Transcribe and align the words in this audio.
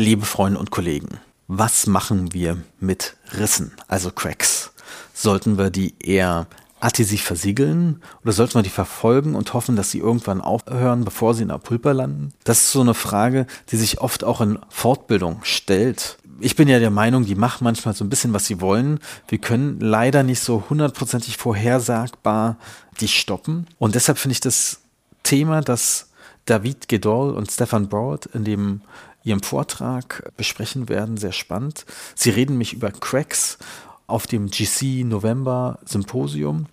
Liebe 0.00 0.24
Freunde 0.24 0.58
und 0.58 0.70
Kollegen, 0.70 1.20
was 1.46 1.86
machen 1.86 2.32
wir 2.32 2.56
mit 2.80 3.18
Rissen, 3.36 3.72
also 3.86 4.10
Cracks? 4.10 4.72
Sollten 5.12 5.58
wir 5.58 5.68
die 5.68 5.94
eher 5.98 6.46
adhesiv 6.80 7.22
versiegeln 7.22 8.00
oder 8.22 8.32
sollten 8.32 8.54
wir 8.54 8.62
die 8.62 8.70
verfolgen 8.70 9.34
und 9.34 9.52
hoffen, 9.52 9.76
dass 9.76 9.90
sie 9.90 9.98
irgendwann 9.98 10.40
aufhören, 10.40 11.04
bevor 11.04 11.34
sie 11.34 11.42
in 11.42 11.48
der 11.48 11.58
Pulper 11.58 11.92
landen? 11.92 12.32
Das 12.44 12.62
ist 12.62 12.72
so 12.72 12.80
eine 12.80 12.94
Frage, 12.94 13.46
die 13.70 13.76
sich 13.76 14.00
oft 14.00 14.24
auch 14.24 14.40
in 14.40 14.58
Fortbildung 14.70 15.40
stellt. 15.42 16.16
Ich 16.40 16.56
bin 16.56 16.66
ja 16.66 16.78
der 16.78 16.88
Meinung, 16.88 17.26
die 17.26 17.34
machen 17.34 17.64
manchmal 17.64 17.94
so 17.94 18.02
ein 18.02 18.08
bisschen, 18.08 18.32
was 18.32 18.46
sie 18.46 18.62
wollen. 18.62 19.00
Wir 19.28 19.36
können 19.36 19.80
leider 19.80 20.22
nicht 20.22 20.40
so 20.40 20.64
hundertprozentig 20.70 21.36
vorhersagbar 21.36 22.56
die 23.00 23.08
stoppen. 23.08 23.66
Und 23.78 23.96
deshalb 23.96 24.16
finde 24.16 24.32
ich 24.32 24.40
das 24.40 24.80
Thema, 25.24 25.60
das 25.60 26.06
David 26.46 26.88
Gedol 26.88 27.34
und 27.34 27.50
Stefan 27.50 27.88
Broad 27.88 28.26
in 28.32 28.44
dem 28.44 28.80
ihrem 29.22 29.42
Vortrag 29.42 30.30
besprechen 30.36 30.88
werden, 30.88 31.16
sehr 31.16 31.32
spannend. 31.32 31.84
Sie 32.14 32.30
reden 32.30 32.58
mich 32.58 32.72
über 32.72 32.90
Cracks 32.90 33.58
auf 34.06 34.26
dem 34.26 34.50
GC 34.50 35.04
November 35.04 35.78
Symposium. 35.84 36.66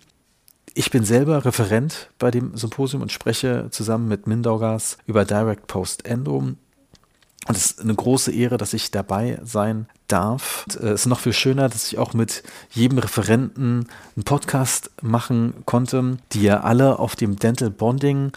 Ich 0.74 0.90
bin 0.90 1.04
selber 1.04 1.44
Referent 1.44 2.10
bei 2.18 2.30
dem 2.30 2.56
Symposium 2.56 3.02
und 3.02 3.12
spreche 3.12 3.68
zusammen 3.70 4.08
mit 4.08 4.26
Mindaugas 4.26 4.98
über 5.06 5.24
Direct 5.24 5.66
Post 5.66 6.06
Endo. 6.06 6.36
Und 7.48 7.56
es 7.56 7.66
ist 7.66 7.80
eine 7.80 7.94
große 7.94 8.30
Ehre, 8.30 8.58
dass 8.58 8.74
ich 8.74 8.90
dabei 8.90 9.40
sein 9.42 9.86
darf. 10.06 10.66
Und, 10.66 10.80
äh, 10.80 10.90
es 10.90 11.00
ist 11.02 11.06
noch 11.06 11.20
viel 11.20 11.32
schöner, 11.32 11.68
dass 11.68 11.90
ich 11.90 11.98
auch 11.98 12.12
mit 12.12 12.42
jedem 12.70 12.98
Referenten 12.98 13.88
einen 14.16 14.24
Podcast 14.24 14.90
machen 15.00 15.54
konnte, 15.64 16.18
die 16.32 16.42
ja 16.42 16.60
alle 16.60 16.98
auf 16.98 17.16
dem 17.16 17.36
Dental 17.36 17.70
Bonding 17.70 18.32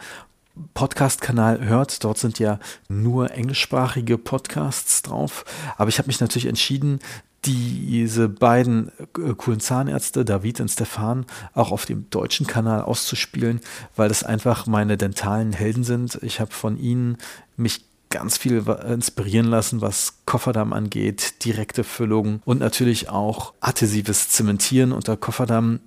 Podcast-Kanal 0.73 1.65
hört. 1.65 2.03
Dort 2.03 2.17
sind 2.17 2.39
ja 2.39 2.59
nur 2.89 3.31
englischsprachige 3.31 4.17
Podcasts 4.17 5.01
drauf. 5.01 5.45
Aber 5.77 5.89
ich 5.89 5.97
habe 5.97 6.07
mich 6.07 6.19
natürlich 6.19 6.47
entschieden, 6.47 6.99
diese 7.45 8.29
beiden 8.29 8.91
äh, 8.99 9.33
coolen 9.35 9.59
Zahnärzte, 9.59 10.23
David 10.25 10.61
und 10.61 10.69
Stefan, 10.69 11.25
auch 11.53 11.71
auf 11.71 11.85
dem 11.85 12.09
deutschen 12.09 12.45
Kanal 12.45 12.81
auszuspielen, 12.81 13.61
weil 13.95 14.09
das 14.09 14.23
einfach 14.23 14.67
meine 14.67 14.97
dentalen 14.97 15.53
Helden 15.53 15.83
sind. 15.83 16.19
Ich 16.21 16.39
habe 16.39 16.51
von 16.51 16.77
ihnen 16.77 17.17
mich 17.57 17.85
ganz 18.09 18.37
viel 18.37 18.57
inspirieren 18.87 19.47
lassen, 19.47 19.81
was 19.81 20.17
Kofferdamm 20.25 20.73
angeht, 20.73 21.45
direkte 21.45 21.83
Füllung 21.83 22.41
und 22.45 22.59
natürlich 22.59 23.09
auch 23.09 23.53
adhesives 23.61 24.29
Zementieren 24.29 24.91
unter 24.91 25.17
Kofferdamm. 25.17 25.79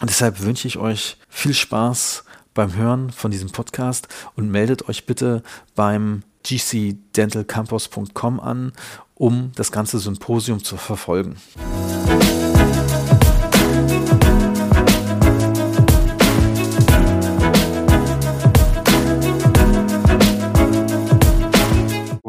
Und 0.00 0.08
deshalb 0.08 0.40
wünsche 0.40 0.68
ich 0.68 0.78
euch 0.78 1.18
viel 1.28 1.54
Spaß 1.54 2.24
beim 2.54 2.74
Hören 2.74 3.10
von 3.10 3.30
diesem 3.30 3.50
Podcast 3.50 4.08
und 4.36 4.50
meldet 4.50 4.88
euch 4.88 5.06
bitte 5.06 5.42
beim 5.74 6.22
gcdentalcampus.com 6.44 8.40
an, 8.40 8.72
um 9.14 9.52
das 9.54 9.70
ganze 9.72 9.98
Symposium 9.98 10.62
zu 10.62 10.76
verfolgen. 10.76 11.36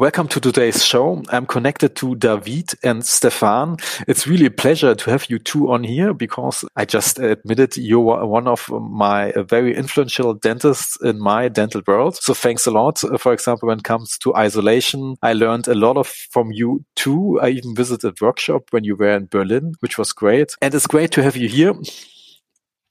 Welcome 0.04 0.28
to 0.28 0.38
today's 0.38 0.84
show. 0.84 1.22
I'm 1.30 1.46
connected 1.46 1.96
to 1.96 2.14
David 2.14 2.72
and 2.82 3.02
Stefan. 3.02 3.78
It's 4.06 4.26
really 4.26 4.44
a 4.44 4.50
pleasure 4.50 4.94
to 4.94 5.10
have 5.10 5.30
you 5.30 5.38
two 5.38 5.72
on 5.72 5.82
here 5.82 6.12
because 6.12 6.62
I 6.76 6.84
just 6.84 7.18
admitted 7.18 7.78
you're 7.78 8.26
one 8.26 8.46
of 8.46 8.68
my 8.68 9.32
very 9.48 9.74
influential 9.74 10.34
dentists 10.34 10.98
in 11.00 11.18
my 11.18 11.48
dental 11.48 11.80
world. 11.86 12.16
So 12.16 12.34
thanks 12.34 12.66
a 12.66 12.70
lot. 12.70 12.98
For 13.18 13.32
example, 13.32 13.68
when 13.68 13.78
it 13.78 13.84
comes 13.84 14.18
to 14.18 14.36
isolation, 14.36 15.16
I 15.22 15.32
learned 15.32 15.68
a 15.68 15.74
lot 15.74 15.96
of 15.96 16.08
from 16.08 16.52
you 16.52 16.84
too. 16.96 17.40
I 17.40 17.48
even 17.48 17.74
visited 17.74 18.20
a 18.20 18.24
workshop 18.26 18.64
when 18.72 18.84
you 18.84 18.96
were 18.96 19.16
in 19.16 19.28
Berlin, 19.30 19.72
which 19.80 19.96
was 19.96 20.12
great. 20.12 20.54
And 20.60 20.74
it's 20.74 20.86
great 20.86 21.12
to 21.12 21.22
have 21.22 21.34
you 21.34 21.48
here. 21.48 21.72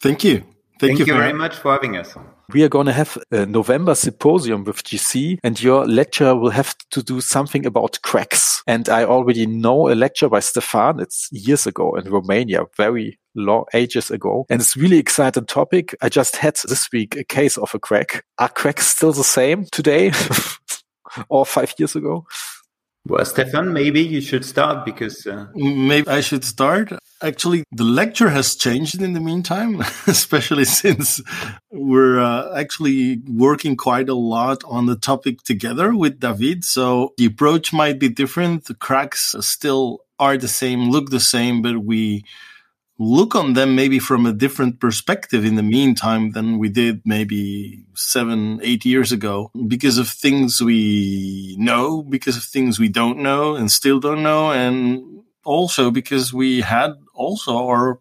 Thank 0.01 0.23
you. 0.23 0.52
Thank, 0.83 0.97
Thank 0.97 1.07
you, 1.07 1.13
you 1.13 1.19
very 1.21 1.31
much 1.31 1.55
for 1.55 1.71
having 1.71 1.95
us. 1.95 2.13
We 2.51 2.61
are 2.63 2.69
going 2.69 2.87
to 2.87 2.91
have 2.91 3.17
a 3.31 3.45
November 3.45 3.95
symposium 3.95 4.65
with 4.65 4.83
GC 4.83 5.39
and 5.41 5.61
your 5.63 5.85
lecture 5.85 6.35
will 6.35 6.49
have 6.49 6.75
to 6.91 7.01
do 7.01 7.21
something 7.21 7.65
about 7.65 8.01
cracks. 8.01 8.61
And 8.67 8.89
I 8.89 9.05
already 9.05 9.45
know 9.45 9.89
a 9.89 9.95
lecture 9.95 10.27
by 10.27 10.41
Stefan. 10.41 10.99
It's 10.99 11.29
years 11.31 11.65
ago 11.65 11.95
in 11.95 12.11
Romania, 12.11 12.65
very 12.75 13.17
long 13.33 13.63
ages 13.73 14.11
ago. 14.11 14.45
And 14.49 14.59
it's 14.59 14.75
really 14.75 14.97
exciting 14.97 15.45
topic. 15.45 15.95
I 16.01 16.09
just 16.09 16.35
had 16.35 16.55
this 16.67 16.89
week 16.91 17.15
a 17.15 17.23
case 17.23 17.57
of 17.57 17.73
a 17.73 17.79
crack. 17.79 18.25
Are 18.37 18.49
cracks 18.49 18.87
still 18.87 19.13
the 19.13 19.23
same 19.23 19.65
today 19.71 20.11
or 21.29 21.45
five 21.45 21.73
years 21.77 21.95
ago? 21.95 22.25
Well, 23.05 23.23
Stefan, 23.25 23.73
maybe 23.73 24.01
you 24.01 24.19
should 24.19 24.43
start 24.45 24.85
because. 24.85 25.25
Uh... 25.27 25.47
Maybe 25.55 26.07
I 26.07 26.21
should 26.21 26.43
start. 26.43 26.91
Actually, 27.23 27.63
the 27.71 27.85
lecture 27.85 28.29
has 28.29 28.53
changed 28.53 29.01
in 29.01 29.13
the 29.13 29.21
meantime, 29.21 29.79
especially 30.07 30.65
since 30.65 31.21
we're 31.71 32.19
uh, 32.19 32.53
actually 32.59 33.21
working 33.27 33.77
quite 33.77 34.09
a 34.09 34.13
lot 34.13 34.61
on 34.65 34.87
the 34.87 34.97
topic 34.97 35.41
together 35.43 35.95
with 35.95 36.19
David. 36.19 36.65
So 36.65 37.13
the 37.17 37.25
approach 37.25 37.71
might 37.71 37.97
be 37.97 38.09
different. 38.09 38.65
The 38.65 38.75
cracks 38.75 39.35
still 39.39 39.99
are 40.19 40.37
the 40.37 40.49
same, 40.49 40.91
look 40.91 41.11
the 41.11 41.21
same, 41.21 41.61
but 41.61 41.79
we 41.79 42.25
look 42.99 43.35
on 43.35 43.53
them 43.53 43.73
maybe 43.73 43.99
from 43.99 44.25
a 44.25 44.33
different 44.33 44.79
perspective 44.81 45.45
in 45.45 45.55
the 45.55 45.63
meantime 45.63 46.31
than 46.31 46.59
we 46.59 46.69
did 46.69 47.01
maybe 47.05 47.83
seven, 47.95 48.59
eight 48.61 48.85
years 48.85 49.11
ago 49.13 49.49
because 49.67 49.97
of 49.97 50.09
things 50.09 50.61
we 50.61 51.55
know, 51.57 52.03
because 52.03 52.35
of 52.35 52.43
things 52.43 52.79
we 52.79 52.89
don't 52.89 53.19
know 53.19 53.55
and 53.55 53.71
still 53.71 53.99
don't 53.99 54.23
know. 54.23 54.51
And 54.51 55.23
also 55.43 55.91
because 55.91 56.33
we 56.33 56.61
had 56.61 56.93
also 57.13 57.67
our 57.67 57.99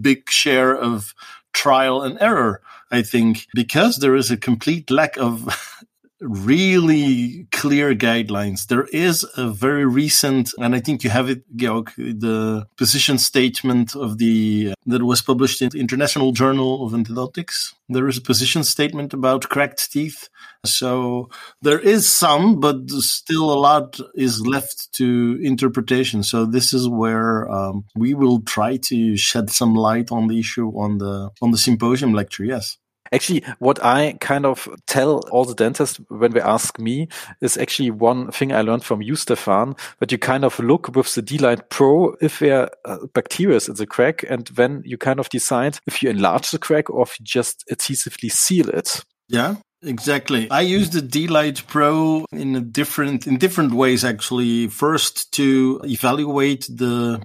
big 0.00 0.30
share 0.30 0.74
of 0.74 1.14
trial 1.52 2.02
and 2.02 2.20
error. 2.20 2.62
I 2.90 3.02
think 3.02 3.46
because 3.54 3.98
there 3.98 4.16
is 4.16 4.30
a 4.30 4.36
complete 4.36 4.90
lack 4.90 5.16
of 5.16 5.48
really 6.22 7.46
clear 7.52 7.94
guidelines. 7.94 8.66
There 8.66 8.86
is 8.92 9.26
a 9.36 9.48
very 9.48 9.84
recent, 9.84 10.52
and 10.58 10.74
I 10.74 10.80
think 10.80 11.04
you 11.04 11.10
have 11.10 11.28
it, 11.28 11.44
Georg, 11.56 11.92
the 11.96 12.66
position 12.76 13.18
statement 13.18 13.94
of 13.96 14.18
the 14.18 14.74
that 14.86 15.02
was 15.02 15.22
published 15.22 15.62
in 15.62 15.70
the 15.70 15.80
International 15.80 16.32
Journal 16.32 16.86
of 16.86 16.92
Endodontics. 16.92 17.74
There 17.88 18.08
is 18.08 18.16
a 18.16 18.22
position 18.22 18.64
statement 18.64 19.12
about 19.12 19.48
cracked 19.48 19.92
teeth. 19.92 20.28
So 20.64 21.28
there 21.60 21.78
is 21.78 22.08
some, 22.08 22.60
but 22.60 22.88
still 22.90 23.52
a 23.52 23.58
lot 23.58 23.98
is 24.14 24.40
left 24.46 24.92
to 24.94 25.38
interpretation. 25.42 26.22
So 26.22 26.46
this 26.46 26.72
is 26.72 26.88
where 26.88 27.50
um, 27.50 27.84
we 27.96 28.14
will 28.14 28.40
try 28.42 28.76
to 28.76 29.16
shed 29.16 29.50
some 29.50 29.74
light 29.74 30.12
on 30.12 30.28
the 30.28 30.38
issue 30.38 30.68
on 30.78 30.98
the 30.98 31.30
on 31.42 31.50
the 31.50 31.58
symposium 31.58 32.12
lecture. 32.12 32.44
Yes. 32.44 32.78
Actually, 33.12 33.44
what 33.58 33.82
I 33.84 34.16
kind 34.20 34.46
of 34.46 34.68
tell 34.86 35.18
all 35.30 35.44
the 35.44 35.54
dentists 35.54 36.00
when 36.08 36.32
they 36.32 36.40
ask 36.40 36.78
me 36.78 37.08
is 37.40 37.56
actually 37.56 37.90
one 37.90 38.30
thing 38.30 38.52
I 38.52 38.62
learned 38.62 38.84
from 38.84 39.02
you, 39.02 39.16
Stefan, 39.16 39.76
that 40.00 40.10
you 40.10 40.18
kind 40.18 40.44
of 40.44 40.58
look 40.58 40.94
with 40.96 41.14
the 41.14 41.22
D-Light 41.22 41.68
Pro 41.68 42.16
if 42.20 42.38
there 42.38 42.70
are 42.84 43.06
bacteria 43.14 43.58
in 43.68 43.74
the 43.74 43.86
crack, 43.86 44.24
and 44.28 44.46
then 44.48 44.82
you 44.84 44.96
kind 44.96 45.20
of 45.20 45.28
decide 45.28 45.78
if 45.86 46.02
you 46.02 46.10
enlarge 46.10 46.50
the 46.50 46.58
crack 46.58 46.90
or 46.90 47.02
if 47.02 47.20
you 47.20 47.24
just 47.24 47.64
adhesively 47.70 48.30
seal 48.30 48.68
it. 48.68 49.04
Yeah. 49.28 49.56
Exactly. 49.84 50.48
I 50.48 50.60
use 50.60 50.90
the 50.90 51.02
D-Light 51.02 51.66
Pro 51.66 52.24
in 52.30 52.54
a 52.54 52.60
different 52.60 53.26
in 53.26 53.36
different 53.36 53.74
ways 53.74 54.04
actually. 54.04 54.68
First 54.68 55.32
to 55.32 55.80
evaluate 55.82 56.68
the 56.68 57.20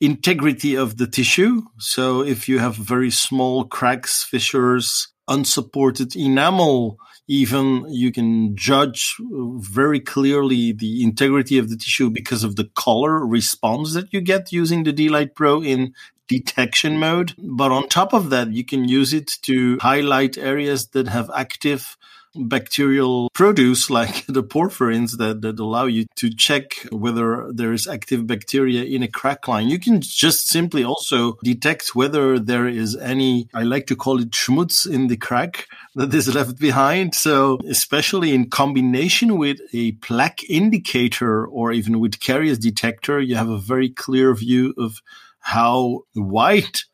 integrity 0.00 0.74
of 0.74 0.96
the 0.96 1.06
tissue. 1.06 1.62
So 1.78 2.22
if 2.22 2.48
you 2.48 2.58
have 2.58 2.74
very 2.74 3.12
small 3.12 3.64
cracks, 3.64 4.24
fissures, 4.24 5.06
unsupported 5.30 6.14
enamel, 6.14 6.98
even 7.26 7.86
you 7.88 8.12
can 8.12 8.56
judge 8.56 9.16
uh, 9.20 9.56
very 9.58 10.00
clearly 10.00 10.72
the 10.72 11.02
integrity 11.02 11.56
of 11.56 11.70
the 11.70 11.76
tissue 11.76 12.10
because 12.10 12.44
of 12.44 12.56
the 12.56 12.68
color 12.74 13.24
response 13.24 13.94
that 13.94 14.12
you 14.12 14.20
get 14.20 14.52
using 14.52 14.82
the 14.82 14.92
D-Light 14.92 15.34
Pro 15.34 15.62
in 15.62 15.94
detection 16.26 16.98
mode. 16.98 17.34
But 17.38 17.70
on 17.70 17.88
top 17.88 18.12
of 18.12 18.30
that, 18.30 18.52
you 18.52 18.64
can 18.64 18.88
use 18.88 19.14
it 19.14 19.30
to 19.42 19.78
highlight 19.80 20.36
areas 20.36 20.88
that 20.88 21.08
have 21.08 21.30
active 21.34 21.96
bacterial 22.34 23.30
produce 23.34 23.90
like 24.00 24.26
the 24.26 24.42
porphyrins 24.42 25.18
that, 25.18 25.42
that 25.42 25.58
allow 25.58 25.86
you 25.86 26.06
to 26.16 26.30
check 26.30 26.74
whether 26.90 27.50
there 27.52 27.72
is 27.72 27.86
active 27.86 28.26
bacteria 28.26 28.84
in 28.84 29.02
a 29.02 29.08
crack 29.08 29.48
line. 29.48 29.68
You 29.68 29.78
can 29.78 30.00
just 30.00 30.48
simply 30.48 30.84
also 30.84 31.36
detect 31.42 31.94
whether 31.94 32.38
there 32.38 32.66
is 32.66 32.96
any, 32.96 33.48
I 33.54 33.62
like 33.62 33.86
to 33.88 33.96
call 33.96 34.20
it 34.20 34.30
schmutz 34.30 34.90
in 34.90 35.08
the 35.08 35.16
crack 35.16 35.66
that 35.94 36.14
is 36.14 36.34
left 36.34 36.58
behind. 36.58 37.14
So 37.14 37.58
especially 37.68 38.34
in 38.34 38.50
combination 38.50 39.38
with 39.38 39.58
a 39.72 39.92
plaque 39.92 40.48
indicator 40.48 41.46
or 41.46 41.72
even 41.72 42.00
with 42.00 42.20
caries 42.20 42.58
detector, 42.58 43.20
you 43.20 43.36
have 43.36 43.48
a 43.48 43.58
very 43.58 43.90
clear 43.90 44.34
view 44.34 44.74
of 44.78 45.00
how 45.40 46.02
white 46.14 46.84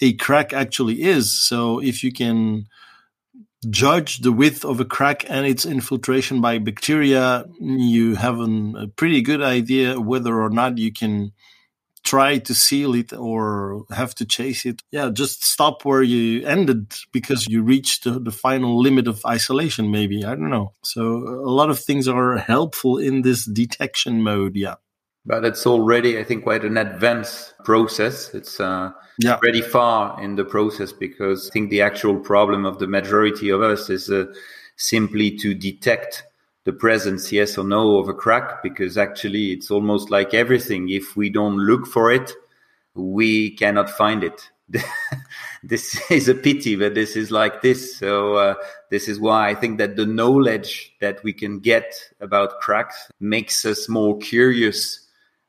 a 0.00 0.12
crack 0.14 0.52
actually 0.52 1.02
is. 1.02 1.32
So 1.32 1.80
if 1.80 2.04
you 2.04 2.12
can 2.12 2.66
judge 3.70 4.18
the 4.18 4.32
width 4.32 4.64
of 4.64 4.80
a 4.80 4.84
crack 4.84 5.28
and 5.28 5.46
its 5.46 5.64
infiltration 5.64 6.40
by 6.40 6.58
bacteria, 6.58 7.44
you 7.60 8.14
have 8.14 8.40
an, 8.40 8.76
a 8.76 8.88
pretty 8.88 9.22
good 9.22 9.42
idea 9.42 10.00
whether 10.00 10.40
or 10.40 10.50
not 10.50 10.78
you 10.78 10.92
can 10.92 11.32
try 12.06 12.38
to 12.38 12.54
seal 12.54 12.94
it 12.94 13.12
or 13.12 13.84
have 13.90 14.14
to 14.14 14.24
chase 14.24 14.64
it. 14.64 14.82
Yeah, 14.92 15.10
just 15.12 15.44
stop 15.44 15.84
where 15.84 16.02
you 16.02 16.46
ended 16.46 16.94
because 17.12 17.46
you 17.48 17.62
reached 17.62 18.04
the, 18.04 18.20
the, 18.20 18.30
final 18.30 18.80
limit 18.80 19.08
of 19.08 19.26
isolation, 19.26 19.90
maybe. 19.90 20.24
I 20.24 20.30
don't 20.30 20.50
know. 20.50 20.72
So 20.84 21.02
a 21.02 21.50
lot 21.50 21.68
of 21.68 21.80
things 21.80 22.06
are 22.06 22.36
helpful 22.36 22.98
in 22.98 23.22
this 23.22 23.44
detection 23.44 24.22
mode. 24.22 24.54
Yeah. 24.54 24.76
But 25.26 25.44
it's 25.44 25.66
already, 25.66 26.18
I 26.18 26.24
think, 26.24 26.44
quite 26.44 26.64
an 26.64 26.76
advanced 26.76 27.54
process. 27.64 28.32
It's 28.32 28.60
uh, 28.60 28.92
yeah. 29.18 29.36
pretty 29.36 29.60
far 29.60 30.22
in 30.22 30.36
the 30.36 30.44
process 30.44 30.92
because 30.92 31.50
I 31.50 31.52
think 31.52 31.70
the 31.70 31.82
actual 31.82 32.16
problem 32.20 32.64
of 32.64 32.78
the 32.78 32.86
majority 32.86 33.50
of 33.50 33.60
us 33.60 33.90
is 33.90 34.08
uh, 34.08 34.26
simply 34.76 35.36
to 35.38 35.52
detect 35.52 36.24
the 36.64 36.72
presence, 36.72 37.32
yes 37.32 37.58
or 37.58 37.64
no, 37.64 37.98
of 37.98 38.08
a 38.08 38.14
crack, 38.14 38.62
because 38.62 38.96
actually 38.96 39.52
it's 39.52 39.70
almost 39.70 40.10
like 40.10 40.34
everything. 40.34 40.90
If 40.90 41.16
we 41.16 41.30
don't 41.30 41.56
look 41.56 41.86
for 41.86 42.10
it, 42.12 42.32
we 42.94 43.50
cannot 43.50 43.90
find 43.90 44.24
it. 44.24 44.50
this 45.62 46.10
is 46.10 46.28
a 46.28 46.34
pity, 46.34 46.74
but 46.76 46.94
this 46.94 47.16
is 47.16 47.30
like 47.30 47.62
this. 47.62 47.96
So 47.96 48.34
uh, 48.34 48.54
this 48.90 49.08
is 49.08 49.20
why 49.20 49.48
I 49.48 49.54
think 49.54 49.78
that 49.78 49.96
the 49.96 50.06
knowledge 50.06 50.92
that 51.00 51.22
we 51.22 51.32
can 51.32 51.60
get 51.60 51.94
about 52.20 52.60
cracks 52.60 53.08
makes 53.20 53.64
us 53.64 53.88
more 53.88 54.18
curious 54.18 55.05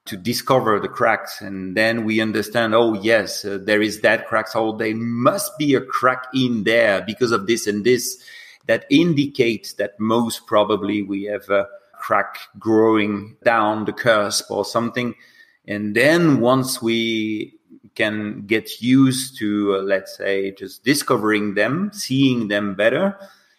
to 0.08 0.18
discover 0.18 0.80
the 0.80 0.88
cracks 0.88 1.42
and 1.42 1.76
then 1.76 2.06
we 2.06 2.20
understand 2.22 2.74
oh 2.74 2.94
yes 2.94 3.46
uh, 3.46 3.60
there 3.62 3.82
is 3.82 4.02
that 4.02 4.28
crack 4.28 4.48
so 4.48 4.72
there 4.72 4.96
must 4.96 5.58
be 5.58 5.76
a 5.76 5.82
crack 5.82 6.24
in 6.34 6.64
there 6.64 7.02
because 7.02 7.32
of 7.32 7.46
this 7.48 7.68
and 7.68 7.84
this 7.84 8.24
that 8.68 8.86
indicates 8.90 9.74
that 9.74 10.00
most 10.00 10.46
probably 10.46 11.02
we 11.02 11.24
have 11.24 11.50
a 11.50 11.68
crack 11.94 12.38
growing 12.60 13.36
down 13.44 13.86
the 13.86 13.94
cusp 13.94 14.50
or 14.52 14.64
something. 14.64 15.16
And 15.68 15.96
then 15.96 16.40
once 16.40 16.82
we 16.82 17.56
can 17.96 18.46
get 18.46 18.82
used 18.82 19.38
to 19.40 19.76
uh, 19.76 19.82
let's 19.82 20.16
say 20.18 20.52
just 20.52 20.84
discovering 20.84 21.56
them 21.56 21.90
seeing 21.92 22.48
them 22.48 22.76
better 22.76 23.18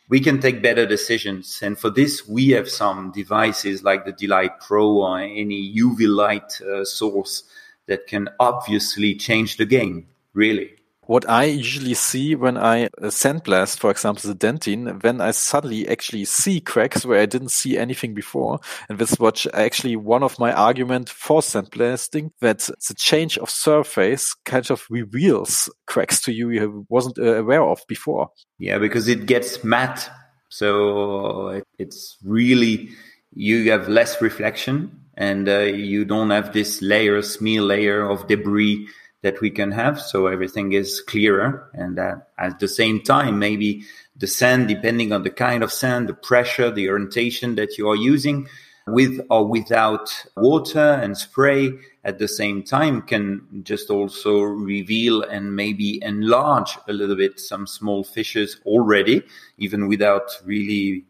we 0.09 0.21
can 0.21 0.41
take 0.41 0.63
better 0.63 0.87
decisions. 0.87 1.61
And 1.63 1.79
for 1.79 1.91
this, 1.91 2.27
we 2.27 2.51
have 2.51 2.69
some 2.69 3.13
devices 3.13 3.83
like 3.83 4.05
the 4.05 4.13
D-Light 4.13 4.61
Pro 4.61 5.03
or 5.03 5.19
any 5.19 5.75
UV 5.77 6.09
light 6.09 6.61
uh, 6.63 6.85
source 6.85 7.45
that 7.87 8.07
can 8.07 8.29
obviously 8.41 9.15
change 9.15 9.57
the 9.57 9.67
game, 9.67 10.07
really 10.35 10.78
what 11.09 11.27
I 11.27 11.45
usually 11.45 11.95
see 11.95 12.35
when 12.35 12.59
I 12.59 12.85
uh, 12.85 13.09
sandblast, 13.09 13.79
for 13.79 13.91
example, 13.91 14.29
the 14.29 14.35
dentine, 14.35 15.03
when 15.03 15.23
I 15.23 15.31
suddenly 15.31 15.89
actually 15.89 16.27
see 16.27 16.61
cracks 16.61 17.07
where 17.07 17.19
I 17.19 17.25
didn't 17.25 17.49
see 17.49 17.79
anything 17.79 18.13
before. 18.13 18.61
And 18.91 18.99
this 18.99 19.19
was 19.19 19.47
actually 19.55 19.97
one 19.97 20.23
of 20.23 20.39
my 20.39 20.53
argument 20.53 21.09
for 21.09 21.41
sandblasting 21.41 22.33
that 22.43 22.59
the 22.59 22.95
change 22.95 23.39
of 23.39 23.49
surface 23.49 24.35
kind 24.45 24.71
of 24.71 24.85
reveals 24.91 25.71
cracks 25.87 26.21
to 26.25 26.33
you 26.33 26.51
you 26.51 26.87
wasn't 26.91 27.19
uh, 27.19 27.37
aware 27.37 27.63
of 27.63 27.81
before. 27.89 28.29
Yeah, 28.59 28.77
because 28.77 29.09
it 29.09 29.25
gets 29.25 29.65
matte. 29.65 30.11
So 30.51 31.63
it's 31.79 32.19
really, 32.23 32.91
you 33.33 33.71
have 33.71 33.89
less 33.89 34.21
reflection 34.21 35.07
and 35.15 35.49
uh, 35.49 35.61
you 35.61 36.05
don't 36.05 36.29
have 36.29 36.53
this 36.53 36.83
layer, 36.83 37.23
smear 37.23 37.63
layer 37.63 38.07
of 38.07 38.27
debris 38.27 38.87
that 39.23 39.41
we 39.41 39.51
can 39.51 39.73
have 39.73 40.01
so 40.01 40.27
everything 40.27 40.73
is 40.73 41.01
clearer 41.01 41.71
and 41.75 41.99
uh, 41.99 42.17
at 42.39 42.59
the 42.61 42.69
same 42.69 43.01
time 43.01 43.39
maybe 43.39 43.83
the 44.17 44.27
sand 44.27 44.69
depending 44.69 45.13
on 45.13 45.23
the 45.23 45.31
kind 45.31 45.63
of 45.63 45.73
sand 45.73 46.09
the 46.09 46.15
pressure 46.15 46.71
the 46.71 46.89
orientation 46.89 47.55
that 47.57 47.79
you 47.79 47.89
are 47.89 47.97
using 47.97 48.49
with 48.87 49.21
or 49.29 49.47
without 49.47 50.25
water 50.37 50.99
and 51.03 51.17
spray 51.17 51.73
at 52.05 52.19
the 52.19 52.29
same 52.29 52.63
time 52.63 53.03
can 53.03 53.47
just 53.63 53.91
also 53.91 54.41
reveal 54.41 55.23
and 55.23 55.55
maybe 55.55 56.03
enlarge 56.03 56.79
a 56.89 56.93
little 56.93 57.17
bit 57.17 57.39
some 57.39 57.67
small 57.67 58.03
fissures 58.03 58.61
already 58.65 59.23
even 59.59 59.89
without 59.89 60.31
really 60.45 61.05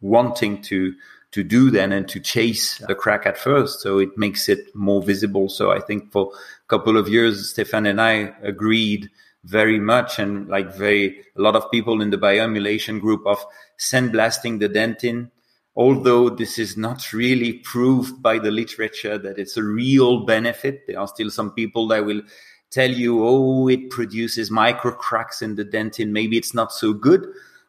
wanting 0.00 0.62
to 0.62 0.94
to 1.34 1.42
do 1.42 1.68
then 1.68 1.90
and 1.90 2.06
to 2.08 2.20
chase 2.20 2.78
the 2.86 2.94
crack 2.94 3.26
at 3.26 3.36
first. 3.36 3.80
So 3.80 3.98
it 3.98 4.16
makes 4.16 4.48
it 4.48 4.72
more 4.72 5.02
visible. 5.02 5.48
So 5.48 5.72
I 5.72 5.80
think 5.80 6.12
for 6.12 6.30
couple 6.68 6.96
of 6.96 7.08
years, 7.08 7.50
Stefan 7.50 7.86
and 7.86 8.00
I 8.00 8.34
agreed 8.42 9.10
very 9.44 9.78
much 9.78 10.18
and 10.18 10.48
like 10.48 10.74
very, 10.74 11.20
a 11.36 11.40
lot 11.40 11.56
of 11.56 11.70
people 11.70 12.00
in 12.00 12.10
the 12.10 12.18
bioemulation 12.18 13.00
group 13.00 13.26
of 13.26 13.44
sandblasting 13.78 14.60
the 14.60 14.68
dentin. 14.68 15.30
Although 15.76 16.30
this 16.30 16.58
is 16.58 16.76
not 16.76 17.12
really 17.12 17.54
proved 17.54 18.22
by 18.22 18.38
the 18.38 18.50
literature 18.50 19.18
that 19.18 19.38
it's 19.38 19.56
a 19.56 19.62
real 19.62 20.24
benefit, 20.24 20.86
there 20.86 21.00
are 21.00 21.08
still 21.08 21.30
some 21.30 21.50
people 21.50 21.88
that 21.88 22.06
will 22.06 22.22
tell 22.70 22.90
you, 22.90 23.24
oh, 23.24 23.68
it 23.68 23.90
produces 23.90 24.50
micro 24.50 24.92
cracks 24.92 25.42
in 25.42 25.56
the 25.56 25.64
dentin. 25.64 26.10
Maybe 26.10 26.36
it's 26.36 26.54
not 26.54 26.72
so 26.72 26.92
good. 26.92 27.26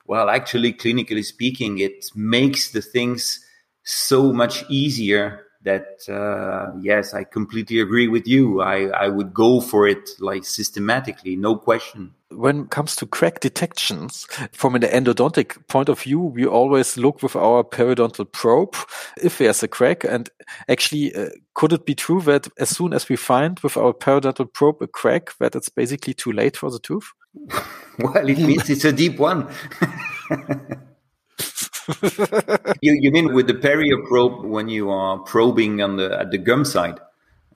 Well, 0.08 0.30
actually, 0.30 0.74
clinically 0.74 1.26
speaking, 1.26 1.80
it 1.80 2.06
makes 2.16 2.72
the 2.72 2.82
things 2.82 3.44
so 3.84 4.32
much 4.32 4.64
easier 4.70 5.45
that 5.66 6.08
uh, 6.10 6.72
yes 6.82 7.14
i 7.14 7.24
completely 7.24 7.80
agree 7.80 8.08
with 8.08 8.28
you. 8.28 8.62
I, 8.62 8.88
I 8.88 9.08
would 9.10 9.34
go 9.34 9.60
for 9.62 9.88
it 9.88 10.10
like 10.20 10.46
systematically 10.46 11.36
no 11.36 11.58
question. 11.58 12.14
When 12.30 12.62
it 12.62 12.70
comes 12.70 12.96
to 12.98 13.06
crack 13.06 13.40
detections 13.40 14.28
from 14.52 14.76
an 14.76 14.82
endodontic 14.82 15.68
point 15.68 15.90
of 15.90 16.02
view 16.02 16.20
we 16.20 16.46
always 16.46 16.98
look 16.98 17.22
with 17.22 17.36
our 17.36 17.64
periodontal 17.64 18.32
probe 18.32 18.76
if 19.22 19.38
there's 19.38 19.64
a 19.64 19.68
crack. 19.68 20.04
And 20.04 20.30
actually 20.68 21.14
uh, 21.16 21.30
could 21.54 21.74
it 21.74 21.86
be 21.86 21.96
true 21.96 22.22
that 22.22 22.48
as 22.60 22.70
soon 22.70 22.94
as 22.94 23.10
we 23.10 23.16
find 23.16 23.60
with 23.60 23.78
our 23.78 23.94
periodontal 23.94 24.52
probe 24.54 24.82
a 24.82 24.88
crack 24.88 25.38
that 25.40 25.56
it's 25.56 25.70
basically 25.70 26.14
too 26.14 26.32
late 26.32 26.58
for 26.58 26.72
the 26.72 26.80
tooth? 26.80 27.12
Well 27.98 28.30
it 28.30 28.38
means 28.40 28.70
it's 28.70 28.84
a 28.84 28.92
deep 28.92 29.20
one 29.20 29.48
you, 32.82 32.98
you 33.00 33.12
mean 33.12 33.34
with 33.34 33.48
the 33.48 33.54
perio 33.54 34.06
probe 34.08 34.44
when 34.44 34.70
you 34.70 34.90
are 34.90 35.20
probing 35.20 35.82
on 35.82 35.98
the 35.98 36.20
at 36.20 36.32
the 36.32 36.38
gum 36.38 36.66
side? 36.66 37.00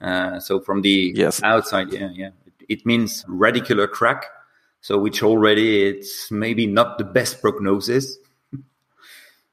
Uh, 0.02 0.40
so 0.40 0.60
from 0.60 0.82
the 0.82 1.14
yes. 1.16 1.42
outside, 1.44 1.92
yeah, 1.92 2.10
yeah. 2.14 2.30
It, 2.46 2.80
it 2.80 2.86
means 2.86 3.24
radicular 3.26 3.90
crack. 3.90 4.26
So 4.82 4.98
which 4.98 5.22
already 5.24 5.88
it's 5.88 6.32
maybe 6.32 6.66
not 6.66 6.98
the 6.98 7.04
best 7.04 7.42
prognosis. 7.42 8.18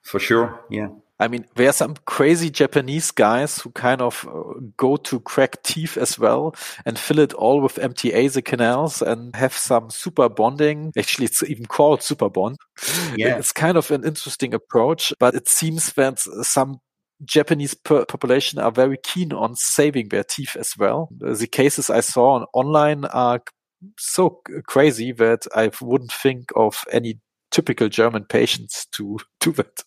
For 0.02 0.20
sure, 0.20 0.60
yeah. 0.70 0.88
I 1.18 1.28
mean, 1.28 1.46
there 1.54 1.68
are 1.68 1.72
some 1.72 1.94
crazy 2.04 2.50
Japanese 2.50 3.10
guys 3.10 3.58
who 3.58 3.70
kind 3.70 4.02
of 4.02 4.28
uh, 4.28 4.60
go 4.76 4.96
to 4.96 5.20
crack 5.20 5.62
teeth 5.62 5.96
as 5.96 6.18
well 6.18 6.54
and 6.84 6.98
fill 6.98 7.18
it 7.18 7.32
all 7.32 7.60
with 7.60 7.76
MTA, 7.76 8.32
the 8.32 8.42
canals, 8.42 9.00
and 9.00 9.34
have 9.34 9.54
some 9.54 9.88
super 9.88 10.28
bonding. 10.28 10.92
Actually, 10.96 11.26
it's 11.26 11.42
even 11.42 11.66
called 11.66 12.02
super 12.02 12.28
bond. 12.28 12.58
Yeah. 13.16 13.38
It's 13.38 13.52
kind 13.52 13.78
of 13.78 13.90
an 13.90 14.04
interesting 14.04 14.52
approach, 14.52 15.12
but 15.18 15.34
it 15.34 15.48
seems 15.48 15.92
that 15.94 16.18
some 16.18 16.80
Japanese 17.24 17.74
population 17.74 18.58
are 18.58 18.72
very 18.72 18.98
keen 19.02 19.32
on 19.32 19.56
saving 19.56 20.08
their 20.08 20.24
teeth 20.24 20.54
as 20.56 20.74
well. 20.78 21.08
The 21.18 21.46
cases 21.46 21.88
I 21.88 22.00
saw 22.00 22.34
on 22.34 22.44
online 22.52 23.06
are 23.06 23.40
so 23.98 24.42
crazy 24.66 25.12
that 25.12 25.46
I 25.54 25.70
wouldn't 25.80 26.12
think 26.12 26.50
of 26.54 26.84
any 26.92 27.20
typical 27.50 27.88
German 27.88 28.24
patients 28.24 28.86
to 28.92 29.18
do 29.40 29.52
that. 29.52 29.82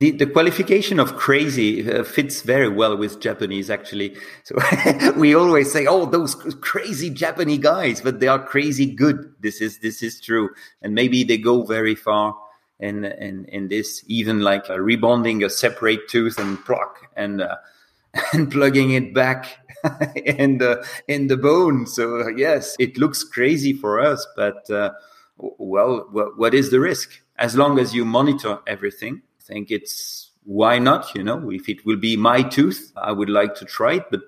The, 0.00 0.10
the 0.10 0.26
qualification 0.26 0.98
of 0.98 1.14
crazy 1.14 1.88
uh, 1.88 2.02
fits 2.02 2.42
very 2.42 2.68
well 2.68 2.96
with 2.96 3.20
Japanese, 3.20 3.70
actually. 3.70 4.16
So 4.42 4.56
we 5.16 5.36
always 5.36 5.72
say, 5.72 5.86
"Oh, 5.86 6.04
those 6.04 6.34
crazy 6.60 7.10
Japanese 7.10 7.60
guys," 7.60 8.00
but 8.00 8.18
they 8.18 8.26
are 8.26 8.44
crazy 8.44 8.86
good. 8.86 9.32
This 9.40 9.60
is 9.60 9.78
this 9.78 10.02
is 10.02 10.20
true, 10.20 10.50
and 10.82 10.94
maybe 10.94 11.22
they 11.22 11.38
go 11.38 11.62
very 11.62 11.94
far 11.94 12.34
in 12.80 13.04
in 13.04 13.44
in 13.46 13.68
this, 13.68 14.02
even 14.08 14.40
like 14.40 14.68
uh, 14.68 14.78
rebonding 14.78 15.44
a 15.44 15.48
separate 15.48 16.08
tooth 16.08 16.40
and 16.40 16.62
pluck 16.64 17.06
and 17.16 17.40
uh, 17.40 17.56
and 18.32 18.50
plugging 18.50 18.90
it 18.90 19.14
back 19.14 19.58
in 20.16 20.58
the 20.58 20.84
in 21.06 21.28
the 21.28 21.36
bone. 21.36 21.86
So 21.86 22.26
yes, 22.28 22.74
it 22.80 22.98
looks 22.98 23.22
crazy 23.22 23.72
for 23.72 24.00
us, 24.00 24.26
but 24.34 24.68
uh, 24.70 24.90
well, 25.36 26.08
what 26.36 26.52
is 26.52 26.72
the 26.72 26.80
risk? 26.80 27.20
As 27.36 27.56
long 27.56 27.78
as 27.78 27.94
you 27.94 28.04
monitor 28.04 28.58
everything 28.66 29.22
think 29.46 29.70
it's 29.70 30.30
why 30.44 30.78
not? 30.78 31.14
You 31.14 31.22
know, 31.22 31.50
if 31.50 31.68
it 31.68 31.84
will 31.86 31.96
be 31.96 32.16
my 32.16 32.42
tooth, 32.42 32.92
I 32.96 33.12
would 33.12 33.30
like 33.30 33.54
to 33.56 33.64
try 33.64 33.94
it, 33.94 34.06
but 34.10 34.20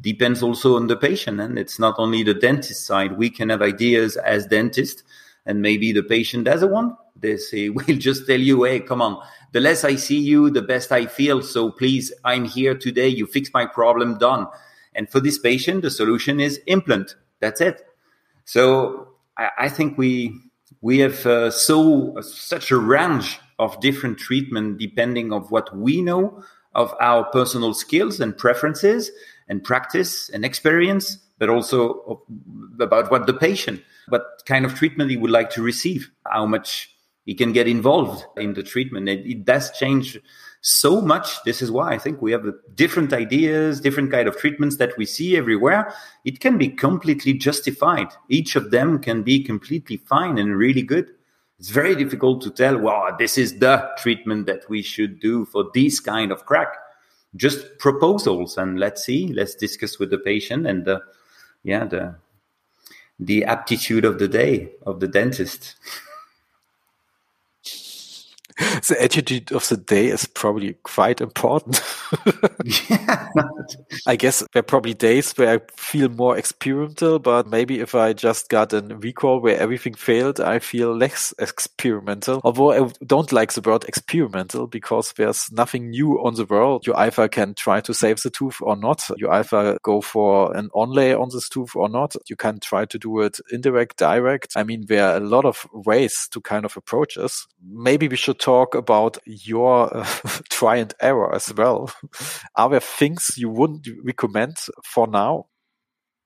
depends 0.00 0.42
also 0.42 0.76
on 0.76 0.88
the 0.88 0.96
patient. 0.96 1.40
And 1.40 1.58
it's 1.58 1.78
not 1.78 1.94
only 1.98 2.22
the 2.22 2.34
dentist 2.34 2.86
side. 2.86 3.16
We 3.16 3.30
can 3.30 3.48
have 3.48 3.62
ideas 3.62 4.16
as 4.16 4.46
dentist 4.46 5.04
and 5.46 5.60
maybe 5.60 5.92
the 5.92 6.02
patient 6.02 6.44
doesn't 6.44 6.70
want. 6.70 6.96
They 7.16 7.36
say, 7.36 7.68
we'll 7.68 7.98
just 7.98 8.26
tell 8.26 8.40
you, 8.40 8.64
hey, 8.64 8.80
come 8.80 9.02
on. 9.02 9.22
The 9.52 9.60
less 9.60 9.84
I 9.84 9.96
see 9.96 10.18
you, 10.18 10.50
the 10.50 10.62
best 10.62 10.92
I 10.92 11.06
feel. 11.06 11.42
So 11.42 11.70
please, 11.70 12.12
I'm 12.24 12.44
here 12.44 12.74
today. 12.74 13.08
You 13.08 13.26
fix 13.26 13.50
my 13.52 13.66
problem, 13.66 14.18
done. 14.18 14.46
And 14.94 15.08
for 15.08 15.20
this 15.20 15.38
patient, 15.38 15.82
the 15.82 15.90
solution 15.90 16.40
is 16.40 16.60
implant. 16.66 17.16
That's 17.40 17.60
it. 17.60 17.82
So 18.44 19.08
I, 19.36 19.50
I 19.58 19.68
think 19.68 19.98
we, 19.98 20.38
we 20.82 20.98
have 20.98 21.24
uh, 21.24 21.50
so 21.50 22.20
such 22.20 22.70
a 22.70 22.76
range 22.76 23.40
of 23.58 23.80
different 23.80 24.18
treatment 24.18 24.78
depending 24.78 25.32
of 25.32 25.50
what 25.50 25.74
we 25.74 26.02
know 26.02 26.42
of 26.74 26.94
our 27.00 27.24
personal 27.24 27.72
skills 27.72 28.20
and 28.20 28.36
preferences 28.36 29.10
and 29.48 29.62
practice 29.62 30.28
and 30.30 30.44
experience, 30.44 31.18
but 31.38 31.48
also 31.48 32.22
about 32.80 33.10
what 33.10 33.26
the 33.26 33.34
patient, 33.34 33.82
what 34.08 34.24
kind 34.46 34.64
of 34.64 34.74
treatment 34.74 35.10
he 35.10 35.16
would 35.16 35.30
like 35.30 35.50
to 35.50 35.62
receive, 35.62 36.10
how 36.26 36.46
much 36.46 36.94
he 37.24 37.34
can 37.34 37.52
get 37.52 37.68
involved 37.68 38.24
in 38.36 38.54
the 38.54 38.62
treatment. 38.62 39.08
It, 39.08 39.24
it 39.24 39.44
does 39.44 39.70
change 39.78 40.18
so 40.62 41.00
much. 41.00 41.42
This 41.42 41.60
is 41.60 41.70
why 41.70 41.92
I 41.92 41.98
think 41.98 42.22
we 42.22 42.30
have 42.32 42.46
different 42.74 43.12
ideas, 43.12 43.80
different 43.80 44.12
kind 44.12 44.28
of 44.28 44.36
treatments 44.38 44.76
that 44.76 44.96
we 44.96 45.04
see 45.04 45.36
everywhere. 45.36 45.92
It 46.24 46.40
can 46.40 46.56
be 46.56 46.68
completely 46.68 47.34
justified. 47.34 48.08
Each 48.28 48.54
of 48.56 48.70
them 48.70 49.00
can 49.00 49.22
be 49.22 49.42
completely 49.42 49.98
fine 49.98 50.38
and 50.38 50.56
really 50.56 50.82
good. 50.82 51.10
It's 51.58 51.70
very 51.70 51.96
difficult 51.96 52.42
to 52.42 52.50
tell, 52.50 52.78
well, 52.78 53.14
this 53.18 53.36
is 53.36 53.58
the 53.58 53.90
treatment 53.98 54.46
that 54.46 54.68
we 54.68 54.82
should 54.82 55.20
do 55.20 55.44
for 55.46 55.66
this 55.74 56.00
kind 56.00 56.30
of 56.30 56.46
crack. 56.46 56.74
Just 57.34 57.78
proposals 57.78 58.56
and 58.56 58.78
let's 58.78 59.04
see, 59.04 59.32
let's 59.32 59.54
discuss 59.54 59.98
with 59.98 60.10
the 60.10 60.18
patient 60.18 60.66
and 60.66 60.84
the, 60.84 61.00
yeah, 61.64 61.84
the, 61.84 62.16
the 63.18 63.44
aptitude 63.44 64.04
of 64.04 64.18
the 64.18 64.28
day 64.28 64.72
of 64.86 65.00
the 65.00 65.08
dentist. 65.08 65.74
the 68.88 68.96
attitude 69.00 69.52
of 69.52 69.68
the 69.68 69.76
day 69.76 70.08
is 70.08 70.26
probably 70.26 70.74
quite 70.82 71.20
important. 71.20 71.82
yeah. 72.88 73.28
I 74.06 74.16
guess 74.16 74.44
there 74.52 74.60
are 74.60 74.64
probably 74.64 74.94
days 74.94 75.32
where 75.32 75.56
I 75.56 75.60
feel 75.76 76.08
more 76.08 76.36
experimental, 76.36 77.18
but 77.18 77.46
maybe 77.46 77.80
if 77.80 77.94
I 77.94 78.12
just 78.12 78.48
got 78.48 78.72
a 78.72 78.80
recall 78.80 79.40
where 79.40 79.58
everything 79.58 79.94
failed, 79.94 80.40
I 80.40 80.58
feel 80.58 80.96
less 80.96 81.32
experimental. 81.38 82.40
Although 82.44 82.72
I 82.72 82.90
don't 83.06 83.32
like 83.32 83.52
the 83.52 83.60
word 83.60 83.84
experimental 83.84 84.66
because 84.66 85.12
there's 85.12 85.50
nothing 85.52 85.90
new 85.90 86.22
on 86.24 86.34
the 86.34 86.46
world. 86.46 86.86
You 86.86 86.94
either 86.94 87.28
can 87.28 87.54
try 87.54 87.80
to 87.80 87.94
save 87.94 88.20
the 88.22 88.30
tooth 88.30 88.58
or 88.60 88.76
not. 88.76 89.08
You 89.16 89.30
either 89.30 89.78
go 89.82 90.00
for 90.00 90.54
an 90.56 90.68
onlay 90.74 91.18
on 91.18 91.28
this 91.32 91.48
tooth 91.48 91.74
or 91.74 91.88
not. 91.88 92.14
You 92.28 92.36
can 92.36 92.60
try 92.60 92.84
to 92.86 92.98
do 92.98 93.20
it 93.20 93.38
indirect, 93.50 93.98
direct. 93.98 94.52
I 94.56 94.64
mean, 94.64 94.86
there 94.86 95.08
are 95.08 95.16
a 95.16 95.20
lot 95.20 95.44
of 95.44 95.66
ways 95.72 96.28
to 96.32 96.40
kind 96.40 96.64
of 96.64 96.76
approach 96.76 97.14
this. 97.14 97.46
Maybe 97.64 98.08
we 98.08 98.16
should 98.16 98.38
talk 98.42 98.74
about 98.74 99.18
your 99.24 99.96
uh, 99.96 100.04
try 100.50 100.76
and 100.76 100.92
error 101.00 101.34
as 101.34 101.54
well. 101.54 101.90
Are 102.56 102.68
there 102.68 102.80
things 102.80 103.34
you 103.36 103.48
wouldn't 103.48 103.88
recommend 104.04 104.56
for 104.84 105.06
now? 105.06 105.46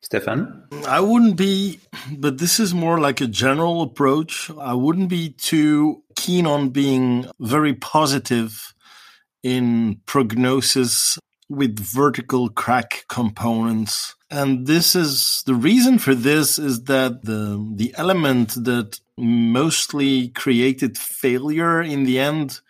Stefan? 0.03 0.65
I 0.87 1.01
wouldn't 1.01 1.37
be, 1.37 1.81
but 2.17 2.39
this 2.39 2.61
is 2.61 2.73
more 2.73 2.99
like 2.99 3.21
a 3.21 3.27
general 3.27 3.83
approach. 3.83 4.51
I 4.59 4.75
wouldn't 4.75 5.09
be 5.09 5.31
too 5.31 6.03
keen 6.17 6.47
on 6.47 6.71
being 6.71 7.27
very 7.41 7.75
positive 7.75 8.75
in 9.43 10.01
prognosis 10.07 11.19
with 11.49 11.79
vertical 11.79 12.49
crack 12.49 13.05
components. 13.09 14.16
And 14.31 14.67
this 14.67 14.97
is 14.97 15.43
the 15.47 15.55
reason 15.55 15.99
for 15.99 16.15
this 16.15 16.59
is 16.59 16.85
that 16.85 17.25
the 17.25 17.65
the 17.77 17.95
element 17.97 18.55
that 18.65 19.01
mostly 19.17 20.29
created 20.29 20.99
failure 20.99 21.81
in 21.81 22.05
the 22.05 22.19
end 22.19 22.61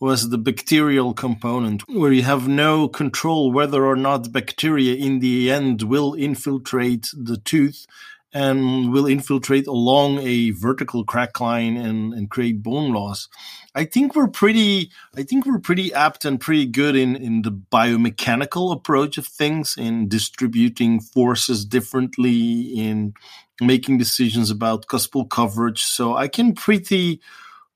was 0.00 0.28
the 0.28 0.38
bacterial 0.38 1.14
component, 1.14 1.82
where 1.88 2.12
you 2.12 2.22
have 2.22 2.48
no 2.48 2.88
control 2.88 3.52
whether 3.52 3.84
or 3.84 3.96
not 3.96 4.32
bacteria 4.32 4.94
in 4.94 5.20
the 5.20 5.50
end 5.50 5.82
will 5.82 6.14
infiltrate 6.14 7.08
the 7.16 7.36
tooth 7.36 7.86
and 8.34 8.92
will 8.92 9.06
infiltrate 9.06 9.68
along 9.68 10.18
a 10.18 10.50
vertical 10.50 11.04
crack 11.04 11.40
line 11.40 11.76
and, 11.76 12.12
and 12.12 12.28
create 12.28 12.64
bone 12.64 12.92
loss. 12.92 13.28
I 13.76 13.84
think 13.84 14.16
we're 14.16 14.28
pretty 14.28 14.90
I 15.16 15.22
think 15.22 15.46
we're 15.46 15.60
pretty 15.60 15.94
apt 15.94 16.24
and 16.24 16.40
pretty 16.40 16.66
good 16.66 16.96
in, 16.96 17.14
in 17.14 17.42
the 17.42 17.52
biomechanical 17.52 18.72
approach 18.72 19.16
of 19.18 19.26
things, 19.26 19.76
in 19.78 20.08
distributing 20.08 21.00
forces 21.00 21.64
differently, 21.64 22.62
in 22.76 23.14
making 23.60 23.98
decisions 23.98 24.50
about 24.50 24.86
cuspal 24.86 25.30
coverage. 25.30 25.82
So 25.82 26.16
I 26.16 26.26
can 26.26 26.54
pretty 26.54 27.20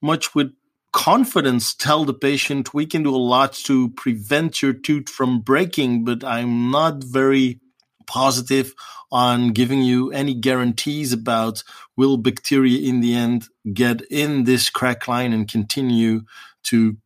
much 0.03 0.35
with 0.35 0.53
confidence 0.93 1.75
tell 1.75 2.05
the 2.05 2.15
patient 2.15 2.75
we 2.75 2.87
can 2.87 3.05
do 3.05 3.15
a 3.15 3.17
lot 3.17 3.53
to 3.53 3.91
prevent 3.91 4.61
your 4.63 4.73
tooth 4.73 5.09
from 5.09 5.41
breaking, 5.41 6.05
but 6.05 6.25
I'm 6.25 6.71
not 6.73 7.05
very 7.05 7.61
positive 8.09 8.75
on 9.13 9.53
giving 9.53 9.83
you 9.83 10.11
any 10.11 10.35
guarantees 10.35 11.13
about 11.13 11.63
will 11.97 12.17
bacteria 12.17 12.89
in 12.89 13.01
the 13.01 13.15
end 13.15 13.47
get 13.73 14.03
in 14.11 14.45
this 14.45 14.69
crack 14.71 15.07
line 15.07 15.33
and 15.33 15.49
continue 15.49 16.23
to, 16.65 16.97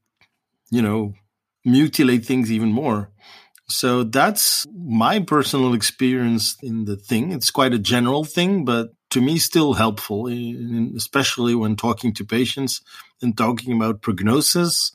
you 0.71 0.83
know, 0.83 1.13
mutilate 1.65 2.25
things 2.25 2.51
even 2.51 2.73
more. 2.73 3.11
So 3.69 4.03
that's 4.03 4.67
my 4.75 5.21
personal 5.21 5.75
experience 5.75 6.57
in 6.63 6.85
the 6.85 6.97
thing. 6.97 7.33
It's 7.33 7.51
quite 7.51 7.73
a 7.73 7.79
general 7.79 8.25
thing, 8.25 8.65
but 8.65 8.91
to 9.11 9.21
me, 9.21 9.39
still 9.39 9.75
helpful, 9.75 10.27
especially 10.97 11.55
when 11.55 11.77
talking 11.77 12.15
to 12.15 12.25
patients 12.25 12.81
and 13.21 13.37
talking 13.37 13.75
about 13.75 14.03
prognosis. 14.03 14.93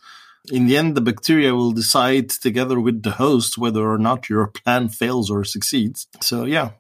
In 0.51 0.67
the 0.67 0.77
end, 0.77 0.95
the 0.95 1.01
bacteria 1.01 1.53
will 1.53 1.71
decide 1.71 2.29
together 2.29 2.79
with 2.79 3.03
the 3.03 3.11
host 3.11 3.57
whether 3.57 3.89
or 3.89 3.97
not 3.97 4.29
your 4.29 4.47
plan 4.47 4.89
fails 4.89 5.29
or 5.29 5.43
succeeds. 5.43 6.07
So, 6.21 6.45
yeah, 6.45 6.71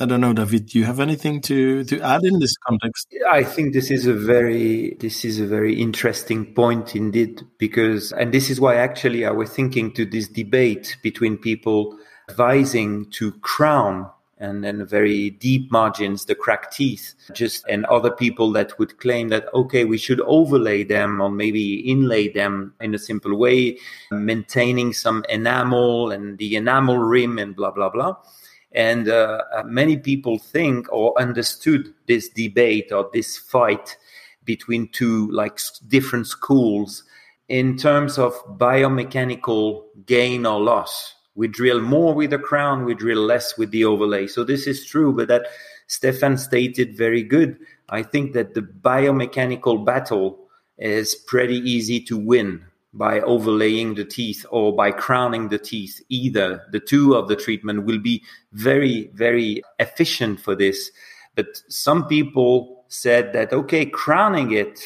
I 0.00 0.06
don't 0.06 0.20
know, 0.20 0.32
David. 0.32 0.66
Do 0.66 0.78
you 0.80 0.84
have 0.84 0.98
anything 0.98 1.40
to, 1.42 1.84
to 1.84 2.00
add 2.00 2.24
in 2.24 2.40
this 2.40 2.56
context? 2.56 3.06
I 3.30 3.44
think 3.44 3.72
this 3.72 3.90
is 3.90 4.06
a 4.06 4.14
very 4.14 4.96
this 4.98 5.24
is 5.24 5.38
a 5.38 5.46
very 5.46 5.80
interesting 5.80 6.54
point 6.54 6.96
indeed, 6.96 7.42
because 7.58 8.10
and 8.12 8.34
this 8.34 8.50
is 8.50 8.60
why 8.60 8.76
actually 8.76 9.24
I 9.24 9.30
was 9.30 9.50
thinking 9.50 9.92
to 9.92 10.04
this 10.04 10.26
debate 10.26 10.96
between 11.02 11.36
people 11.36 11.96
advising 12.28 13.10
to 13.12 13.32
crown 13.32 14.10
and 14.42 14.64
then 14.64 14.84
very 14.84 15.30
deep 15.30 15.70
margins, 15.70 16.24
the 16.24 16.34
cracked 16.34 16.76
teeth, 16.76 17.14
just 17.32 17.64
and 17.68 17.86
other 17.86 18.10
people 18.10 18.50
that 18.52 18.76
would 18.78 18.98
claim 18.98 19.28
that 19.28 19.46
okay, 19.54 19.84
we 19.84 19.96
should 19.96 20.20
overlay 20.22 20.82
them 20.82 21.20
or 21.20 21.30
maybe 21.30 21.76
inlay 21.88 22.28
them 22.28 22.74
in 22.80 22.92
a 22.94 22.98
simple 22.98 23.36
way, 23.36 23.78
maintaining 24.10 24.92
some 24.92 25.24
enamel 25.28 26.10
and 26.10 26.38
the 26.38 26.56
enamel 26.56 26.98
rim 26.98 27.38
and 27.38 27.54
blah 27.54 27.70
blah 27.70 27.88
blah. 27.88 28.16
And 28.72 29.08
uh, 29.08 29.42
uh, 29.54 29.62
many 29.64 29.96
people 29.96 30.38
think 30.38 30.92
or 30.92 31.18
understood 31.20 31.94
this 32.08 32.28
debate 32.28 32.90
or 32.90 33.08
this 33.12 33.38
fight 33.38 33.96
between 34.44 34.88
two 34.88 35.30
like 35.30 35.60
different 35.86 36.26
schools 36.26 37.04
in 37.48 37.76
terms 37.76 38.18
of 38.18 38.32
biomechanical 38.58 39.84
gain 40.04 40.46
or 40.46 40.60
loss. 40.60 41.14
We 41.34 41.48
drill 41.48 41.80
more 41.80 42.14
with 42.14 42.30
the 42.30 42.38
crown, 42.38 42.84
we 42.84 42.94
drill 42.94 43.22
less 43.22 43.56
with 43.56 43.70
the 43.70 43.84
overlay. 43.84 44.26
So 44.26 44.44
this 44.44 44.66
is 44.66 44.84
true, 44.84 45.12
but 45.12 45.28
that 45.28 45.46
Stefan 45.86 46.36
stated 46.38 46.96
very 46.96 47.22
good. 47.22 47.58
I 47.88 48.02
think 48.02 48.32
that 48.34 48.54
the 48.54 48.62
biomechanical 48.62 49.84
battle 49.84 50.38
is 50.78 51.14
pretty 51.14 51.58
easy 51.58 52.00
to 52.00 52.18
win 52.18 52.64
by 52.94 53.20
overlaying 53.20 53.94
the 53.94 54.04
teeth 54.04 54.44
or 54.50 54.74
by 54.74 54.90
crowning 54.90 55.48
the 55.48 55.58
teeth. 55.58 56.00
Either 56.08 56.62
the 56.72 56.80
two 56.80 57.14
of 57.14 57.28
the 57.28 57.36
treatment 57.36 57.84
will 57.84 57.98
be 57.98 58.22
very, 58.52 59.10
very 59.14 59.62
efficient 59.78 60.40
for 60.40 60.54
this. 60.54 60.90
But 61.34 61.62
some 61.68 62.06
people 62.06 62.84
said 62.88 63.32
that, 63.32 63.52
okay, 63.52 63.86
crowning 63.86 64.52
it 64.52 64.80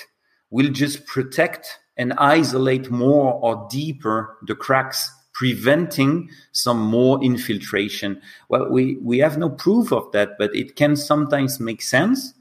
will 0.50 0.70
just 0.70 1.06
protect 1.06 1.80
and 1.96 2.12
isolate 2.14 2.90
more 2.90 3.34
or 3.34 3.66
deeper 3.70 4.36
the 4.46 4.54
cracks, 4.54 5.10
preventing 5.38 6.30
some 6.52 6.80
more 6.80 7.22
infiltration. 7.22 8.20
Well, 8.48 8.70
we, 8.70 8.96
we 8.96 9.18
have 9.18 9.36
no 9.36 9.50
proof 9.50 9.92
of 9.92 10.10
that, 10.12 10.38
but 10.38 10.54
it 10.54 10.76
can 10.76 10.96
sometimes 10.96 11.60
make 11.60 11.82
sense 11.82 12.34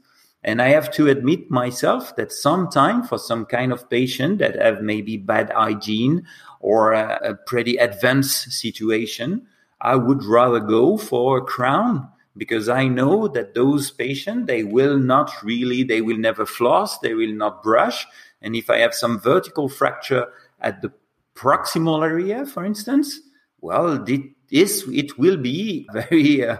and 0.46 0.62
I 0.62 0.68
have 0.68 0.92
to 0.92 1.08
admit 1.08 1.50
myself 1.50 2.14
that 2.14 2.30
sometimes 2.30 3.08
for 3.08 3.18
some 3.18 3.46
kind 3.46 3.72
of 3.72 3.90
patient 3.90 4.38
that 4.38 4.54
have 4.54 4.80
maybe 4.80 5.16
bad 5.16 5.50
hygiene 5.50 6.24
or 6.60 6.92
a, 6.92 7.18
a 7.22 7.34
pretty 7.34 7.76
advanced 7.78 8.52
situation, 8.52 9.44
I 9.80 9.96
would 9.96 10.24
rather 10.24 10.60
go 10.60 10.98
for 10.98 11.38
a 11.38 11.44
crown 11.44 12.08
because 12.36 12.68
I 12.68 12.86
know 12.86 13.26
that 13.26 13.54
those 13.54 13.90
patients, 13.90 14.46
they 14.46 14.62
will 14.62 14.98
not 14.98 15.32
really, 15.42 15.82
they 15.82 16.00
will 16.00 16.18
never 16.18 16.46
floss, 16.46 17.00
they 17.00 17.14
will 17.14 17.32
not 17.32 17.64
brush. 17.64 18.06
And 18.40 18.54
if 18.54 18.70
I 18.70 18.78
have 18.78 18.94
some 18.94 19.18
vertical 19.18 19.68
fracture 19.68 20.28
at 20.60 20.80
the 20.80 20.92
proximal 21.36 22.02
area, 22.04 22.46
for 22.46 22.64
instance, 22.64 23.20
well, 23.60 24.04
this, 24.04 24.84
it 24.88 25.18
will 25.18 25.36
be 25.36 25.86
very 25.92 26.44
uh, 26.44 26.58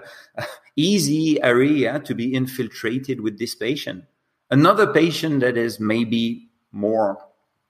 easy 0.76 1.42
area 1.42 2.00
to 2.00 2.14
be 2.14 2.32
infiltrated 2.32 3.20
with 3.20 3.38
this 3.38 3.54
patient. 3.54 4.04
Another 4.50 4.86
patient 4.92 5.40
that 5.40 5.56
is 5.56 5.80
maybe 5.80 6.48
more 6.70 7.18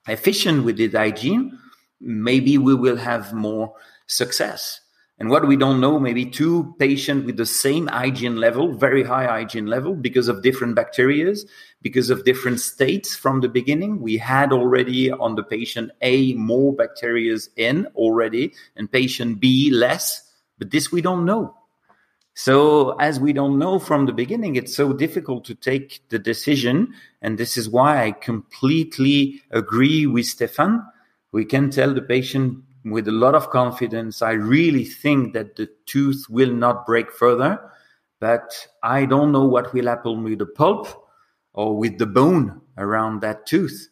efficient 0.09 0.65
with 0.65 0.77
the 0.77 0.89
hygiene, 0.89 1.59
maybe 2.01 2.59
we 2.59 2.75
will 2.75 2.97
have 2.97 3.33
more 3.33 3.73
success. 4.07 4.81
And 5.19 5.31
what 5.31 5.49
we 5.49 5.57
don't 5.57 5.81
know, 5.81 5.99
maybe 5.99 6.27
two 6.27 6.75
patients 6.79 7.25
with 7.25 7.39
the 7.39 7.47
same 7.47 7.87
hygiene 7.87 8.37
level, 8.37 8.75
very 8.75 9.03
high 9.03 9.25
hygiene 9.25 9.67
level, 9.67 9.95
because 9.95 10.29
of 10.29 10.43
different 10.43 10.75
bacteria, 10.75 11.35
because 11.81 12.11
of 12.11 12.25
different 12.27 12.61
states 12.61 13.17
from 13.17 13.41
the 13.41 13.49
beginning. 13.49 14.03
We 14.03 14.19
had 14.19 14.53
already 14.53 15.11
on 15.11 15.35
the 15.35 15.43
patient 15.43 15.91
A 16.03 16.35
more 16.35 16.75
bacteria 16.75 17.39
in 17.57 17.87
already, 17.95 18.53
and 18.77 18.93
patient 18.93 19.41
B 19.41 19.71
less. 19.71 20.23
But 20.59 20.71
this 20.71 20.93
we 20.93 21.01
don't 21.01 21.25
know. 21.25 21.57
So 22.35 22.91
as 22.97 23.19
we 23.19 23.33
don't 23.33 23.59
know 23.59 23.79
from 23.79 24.05
the 24.05 24.13
beginning, 24.13 24.57
it's 24.57 24.77
so 24.77 24.93
difficult 24.93 25.47
to 25.47 25.55
take 25.55 26.07
the 26.11 26.19
decision. 26.19 26.93
And 27.23 27.39
this 27.39 27.57
is 27.57 27.71
why 27.71 28.05
I 28.05 28.11
completely 28.13 29.41
agree 29.51 30.07
with 30.07 30.27
Stefan. 30.27 30.85
We 31.33 31.47
can 31.47 31.71
tell 31.71 31.95
the 31.95 32.03
patient 32.03 32.63
with 32.91 33.09
a 33.09 33.13
lot 33.13 33.35
of 33.35 33.51
confidence, 33.51 34.23
I 34.23 34.33
really 34.33 34.85
think 34.85 35.35
that 35.35 35.57
the 35.57 35.69
tooth 35.87 36.27
will 36.29 36.53
not 36.53 36.87
break 36.87 37.11
further, 37.11 37.59
but 38.21 38.67
I 38.83 39.07
don't 39.07 39.33
know 39.33 39.45
what 39.45 39.73
will 39.75 39.87
happen 39.87 40.23
with 40.23 40.39
the 40.39 40.47
pulp 40.47 40.89
or 41.53 41.77
with 41.77 41.99
the 41.99 42.07
bone 42.07 42.61
around 42.79 43.21
that 43.21 43.47
tooth. 43.47 43.89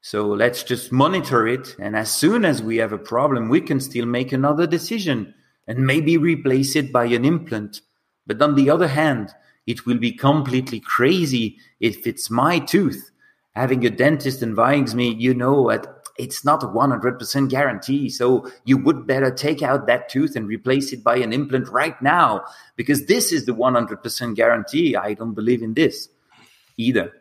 So 0.00 0.26
let's 0.26 0.64
just 0.64 0.90
monitor 0.90 1.46
it. 1.46 1.76
And 1.78 1.94
as 1.94 2.10
soon 2.10 2.44
as 2.44 2.62
we 2.62 2.78
have 2.78 2.92
a 2.92 2.98
problem, 2.98 3.48
we 3.48 3.60
can 3.60 3.80
still 3.80 4.06
make 4.06 4.32
another 4.32 4.66
decision 4.66 5.32
and 5.68 5.86
maybe 5.86 6.16
replace 6.16 6.74
it 6.74 6.92
by 6.92 7.04
an 7.04 7.24
implant. 7.24 7.82
But 8.26 8.42
on 8.42 8.56
the 8.56 8.68
other 8.68 8.88
hand, 8.88 9.30
it 9.66 9.86
will 9.86 9.98
be 9.98 10.12
completely 10.12 10.80
crazy 10.80 11.58
if 11.78 12.06
it's 12.06 12.30
my 12.30 12.58
tooth. 12.58 13.10
Having 13.54 13.86
a 13.86 13.90
dentist 13.90 14.42
advise 14.42 14.94
me, 14.94 15.14
you 15.14 15.34
know, 15.34 15.70
at 15.70 16.01
it's 16.18 16.44
not 16.44 16.62
a 16.62 16.66
100% 16.66 17.48
guarantee. 17.48 18.08
So 18.08 18.50
you 18.64 18.78
would 18.78 19.06
better 19.06 19.30
take 19.30 19.62
out 19.62 19.86
that 19.86 20.08
tooth 20.08 20.36
and 20.36 20.46
replace 20.46 20.92
it 20.92 21.02
by 21.02 21.16
an 21.16 21.32
implant 21.32 21.68
right 21.68 22.00
now 22.02 22.44
because 22.76 23.06
this 23.06 23.32
is 23.32 23.46
the 23.46 23.54
100% 23.54 24.36
guarantee. 24.36 24.96
I 24.96 25.14
don't 25.14 25.34
believe 25.34 25.62
in 25.62 25.74
this 25.74 26.08
either. 26.76 27.12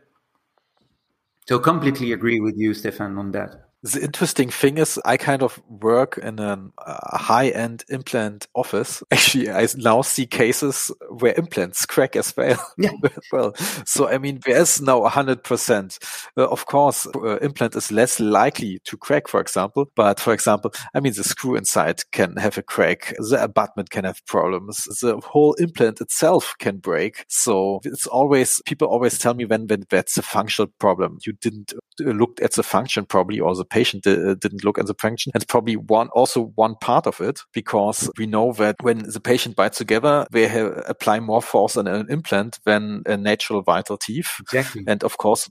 So 1.47 1.59
completely 1.59 2.11
agree 2.11 2.39
with 2.39 2.57
you, 2.57 2.73
Stefan, 2.73 3.17
on 3.17 3.31
that 3.31 3.70
the 3.83 4.03
interesting 4.03 4.49
thing 4.49 4.77
is 4.77 4.99
I 5.05 5.17
kind 5.17 5.41
of 5.41 5.61
work 5.67 6.19
in 6.19 6.39
a 6.39 6.59
uh, 6.85 7.17
high-end 7.17 7.83
implant 7.89 8.47
office. 8.53 9.01
Actually, 9.11 9.49
I 9.49 9.67
now 9.75 10.01
see 10.03 10.25
cases 10.27 10.91
where 11.09 11.33
implants 11.33 11.85
crack 11.85 12.15
as 12.15 12.35
well. 12.37 12.63
Yeah. 12.77 12.91
well, 13.31 13.55
so 13.85 14.07
I 14.07 14.17
mean, 14.19 14.39
there's 14.45 14.81
now 14.81 15.01
100%. 15.01 16.29
Uh, 16.37 16.47
of 16.47 16.65
course, 16.67 17.07
uh, 17.15 17.37
implant 17.39 17.75
is 17.75 17.91
less 17.91 18.19
likely 18.19 18.79
to 18.85 18.97
crack, 18.97 19.27
for 19.27 19.41
example. 19.41 19.91
But 19.95 20.19
for 20.19 20.33
example, 20.33 20.71
I 20.93 20.99
mean, 20.99 21.13
the 21.13 21.23
screw 21.23 21.55
inside 21.55 22.01
can 22.11 22.35
have 22.37 22.57
a 22.57 22.63
crack. 22.63 23.15
The 23.17 23.43
abutment 23.43 23.89
can 23.89 24.05
have 24.05 24.23
problems. 24.27 24.83
The 25.01 25.19
whole 25.25 25.53
implant 25.55 26.01
itself 26.01 26.53
can 26.59 26.77
break. 26.77 27.25
So 27.29 27.79
it's 27.83 28.05
always, 28.05 28.61
people 28.65 28.87
always 28.87 29.17
tell 29.17 29.33
me 29.33 29.45
when, 29.45 29.65
when 29.67 29.85
that's 29.89 30.17
a 30.17 30.21
functional 30.21 30.71
problem. 30.79 31.17
You 31.25 31.33
didn't 31.33 31.73
uh, 32.05 32.11
look 32.11 32.39
at 32.41 32.53
the 32.53 32.63
function 32.63 33.05
probably 33.05 33.39
or 33.39 33.55
the 33.55 33.65
patient 33.65 34.05
uh, 34.07 34.35
didn't 34.35 34.63
look 34.63 34.77
at 34.77 34.87
the 34.87 34.93
function. 34.93 35.31
It's 35.35 35.45
probably 35.45 35.75
one 35.75 36.09
also 36.09 36.51
one 36.55 36.75
part 36.75 37.07
of 37.07 37.21
it 37.21 37.41
because 37.53 38.09
we 38.17 38.25
know 38.25 38.53
that 38.53 38.75
when 38.81 38.99
the 38.99 39.19
patient 39.19 39.55
bites 39.55 39.77
together, 39.77 40.25
they 40.31 40.47
have, 40.47 40.83
apply 40.87 41.19
more 41.19 41.41
force 41.41 41.77
on 41.77 41.87
an 41.87 42.07
implant 42.09 42.59
than 42.65 43.03
a 43.05 43.17
natural 43.17 43.61
vital 43.61 43.97
teeth. 43.97 44.29
Exactly. 44.39 44.83
And 44.87 45.03
of 45.03 45.17
course, 45.17 45.49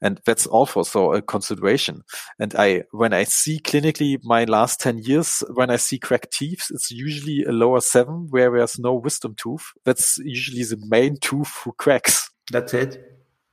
and 0.00 0.20
that's 0.24 0.46
also 0.46 0.82
so 0.82 1.12
a 1.12 1.22
consideration. 1.22 2.02
And 2.38 2.54
I, 2.56 2.84
when 2.90 3.12
I 3.12 3.24
see 3.24 3.58
clinically 3.58 4.18
my 4.22 4.44
last 4.44 4.80
10 4.80 4.98
years, 4.98 5.42
when 5.54 5.70
I 5.70 5.76
see 5.76 5.98
cracked 5.98 6.32
teeth, 6.32 6.66
it's 6.70 6.90
usually 6.90 7.44
a 7.44 7.52
lower 7.52 7.80
seven 7.80 8.28
where 8.30 8.50
there's 8.50 8.78
no 8.78 8.94
wisdom 8.94 9.34
tooth. 9.36 9.72
That's 9.84 10.18
usually 10.18 10.64
the 10.64 10.82
main 10.88 11.16
tooth 11.18 11.52
who 11.64 11.72
cracks. 11.72 12.30
That's 12.50 12.74
it. 12.74 13.02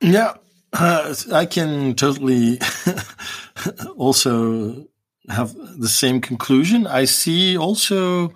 Yeah. 0.00 0.34
Uh, 0.72 1.14
I 1.32 1.46
can 1.46 1.94
totally 1.94 2.60
also 3.96 4.86
have 5.28 5.54
the 5.78 5.88
same 5.88 6.20
conclusion. 6.20 6.86
I 6.86 7.04
see 7.04 7.56
also, 7.56 8.32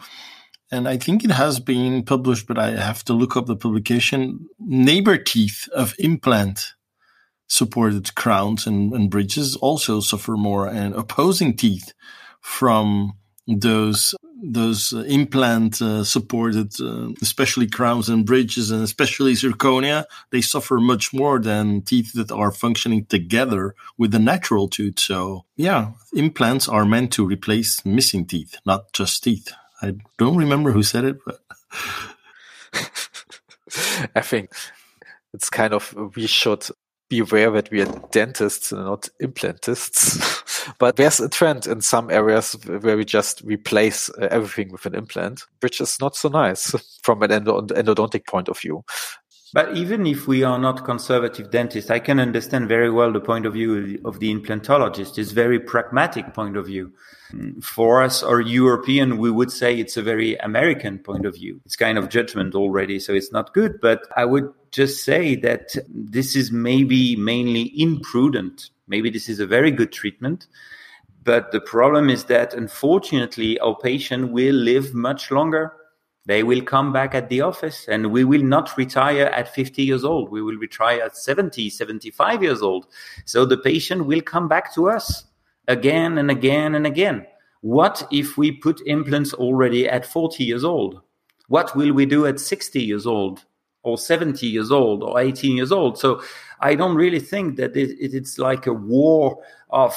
and 0.71 0.89
I 0.89 0.97
think 0.97 1.25
it 1.25 1.31
has 1.31 1.61
been 1.61 2.03
published, 2.05 2.47
but 2.47 2.59
I 2.59 2.73
have 2.73 3.05
to 3.05 3.13
look 3.13 3.37
up 3.37 3.47
the 3.47 3.57
publication, 3.57 4.49
neighbor 4.59 5.17
teeth 5.17 5.69
of 5.75 5.95
implant 5.99 6.75
supported 7.47 8.15
crowns 8.15 8.67
and, 8.67 8.93
and 8.93 9.11
bridges 9.11 9.57
also 9.57 10.01
suffer 10.01 10.37
more 10.37 10.67
and 10.67 10.95
opposing 10.95 11.57
teeth 11.57 11.93
from 12.41 13.13
those 13.47 14.15
those 14.43 14.93
uh, 14.93 15.01
implant 15.01 15.81
uh, 15.81 16.05
supported, 16.05 16.73
uh, 16.81 17.11
especially 17.23 17.69
crowns 17.69 18.09
and 18.09 18.27
bridges, 18.27 18.71
and 18.71 18.83
especially 18.83 19.33
zirconia, 19.35 20.05
they 20.31 20.41
suffer 20.41 20.79
much 20.79 21.13
more 21.13 21.39
than 21.39 21.83
teeth 21.83 22.13
that 22.15 22.33
are 22.33 22.51
functioning 22.51 23.07
together 23.07 23.75
with 23.97 24.11
the 24.11 24.19
natural 24.19 24.69
tooth. 24.69 24.99
So, 24.99 25.45
yeah, 25.57 25.93
implants 26.13 26.69
are 26.69 26.85
meant 26.85 27.13
to 27.15 27.27
replace 27.27 27.85
missing 27.85 28.27
teeth, 28.27 28.57
not 28.67 28.93
just 28.93 29.23
teeth. 29.23 29.53
I 29.81 29.95
don't 30.19 30.37
remember 30.37 30.73
who 30.73 30.83
said 30.83 31.05
it, 31.05 31.19
but. 31.25 31.41
I 34.15 34.21
think 34.21 34.53
it's 35.33 35.51
kind 35.51 35.73
of 35.75 35.95
we 36.15 36.27
should 36.27 36.65
be 37.09 37.21
aware 37.21 37.51
that 37.51 37.71
we 37.71 37.83
are 37.83 38.03
dentists 38.13 38.73
and 38.73 38.85
not 38.85 39.09
implantists. 39.23 40.75
but 40.79 40.97
there's 40.97 41.21
a 41.21 41.29
trend 41.29 41.67
in 41.67 41.81
some 41.81 42.11
areas 42.11 42.53
where 42.67 42.97
we 42.97 43.05
just 43.05 43.43
replace 43.43 44.09
uh, 44.11 44.29
everything 44.31 44.73
with 44.73 44.87
an 44.87 44.95
implant, 44.95 45.43
which 45.61 45.81
is 45.81 45.99
not 46.01 46.17
so 46.17 46.29
nice 46.29 46.75
from 47.03 47.23
an 47.23 47.31
endodontic 47.31 48.27
point 48.27 48.49
of 48.49 48.59
view. 48.59 48.85
But 49.55 49.77
even 49.77 50.05
if 50.05 50.27
we 50.27 50.43
are 50.43 50.59
not 50.59 50.85
conservative 50.85 51.53
dentists, 51.53 51.89
I 51.89 52.01
can 52.01 52.19
understand 52.19 52.67
very 52.67 52.91
well 52.91 53.13
the 53.13 53.21
point 53.21 53.47
of 53.47 53.53
view 53.53 54.01
of 54.05 54.19
the 54.19 54.35
implantologist. 54.35 55.17
It's 55.17 55.31
very 55.31 55.61
pragmatic 55.61 56.35
point 56.35 56.57
of 56.57 56.67
view. 56.67 56.93
For 57.63 58.03
us 58.03 58.21
or 58.21 58.41
European, 58.41 59.17
we 59.17 59.31
would 59.31 59.53
say 59.53 59.79
it's 59.79 59.97
a 59.97 60.03
very 60.03 60.35
American 60.39 60.99
point 60.99 61.25
of 61.25 61.37
view. 61.37 61.61
It's 61.65 61.77
kind 61.77 61.99
of 61.99 62.09
judgment 62.09 62.57
already, 62.57 62.99
so 62.99 63.15
it's 63.15 63.31
not 63.31 63.55
good. 63.55 63.81
But 63.81 64.09
I 64.17 64.25
would 64.25 64.53
just 64.73 65.05
say 65.05 65.37
that 65.37 65.77
this 65.89 66.35
is 66.35 66.51
maybe 66.51 67.15
mainly 67.15 67.81
imprudent. 67.81 68.71
Maybe 68.89 69.09
this 69.09 69.29
is 69.29 69.39
a 69.39 69.47
very 69.47 69.71
good 69.71 69.93
treatment. 69.93 70.49
But 71.23 71.53
the 71.53 71.61
problem 71.61 72.11
is 72.11 72.25
that 72.25 72.55
unfortunately, 72.55 73.61
our 73.61 73.77
patient 73.77 74.33
will 74.33 74.57
live 74.57 74.95
much 74.95 75.31
longer 75.31 75.73
they 76.27 76.43
will 76.43 76.63
come 76.63 76.93
back 76.93 77.15
at 77.15 77.29
the 77.29 77.43
office 77.43 77.87
and 77.87 78.11
we 78.11 78.25
will 78.25 78.43
not 78.43 78.77
retire 78.79 79.27
at 79.27 79.55
50 79.55 79.83
years 79.83 80.05
old. 80.05 80.31
We 80.31 80.43
will 80.43 80.57
retire 80.57 81.03
at 81.03 81.17
70, 81.17 81.69
75 81.69 82.43
years 82.43 82.63
old. 82.63 82.87
So 83.27 83.45
the 83.45 83.59
patient 83.59 84.07
will 84.07 84.23
come 84.23 84.49
back 84.49 84.75
to 84.75 84.89
us 84.89 85.25
again 85.69 86.17
and 86.19 86.31
again 86.31 86.75
and 86.75 86.87
again. 86.87 87.27
What 87.61 88.07
if 88.11 88.37
we 88.39 88.53
put 88.53 88.87
implants 88.87 89.35
already 89.35 89.89
at 89.89 90.07
40 90.07 90.45
years 90.45 90.65
old? 90.65 91.01
What 91.49 91.77
will 91.77 91.93
we 91.93 92.07
do 92.07 92.27
at 92.27 92.41
60 92.41 92.83
years 92.83 93.07
old 93.07 93.45
or 93.83 93.99
70 93.99 94.47
years 94.47 94.71
old 94.71 95.03
or 95.03 95.21
18 95.21 95.57
years 95.57 95.73
old? 95.73 95.99
So 95.99 96.23
I 96.61 96.75
don't 96.75 96.95
really 96.95 97.21
think 97.21 97.57
that 97.57 97.77
it, 97.77 97.97
it's 98.01 98.39
like 98.39 98.67
a 98.67 98.73
war 98.73 99.43
of 99.69 99.95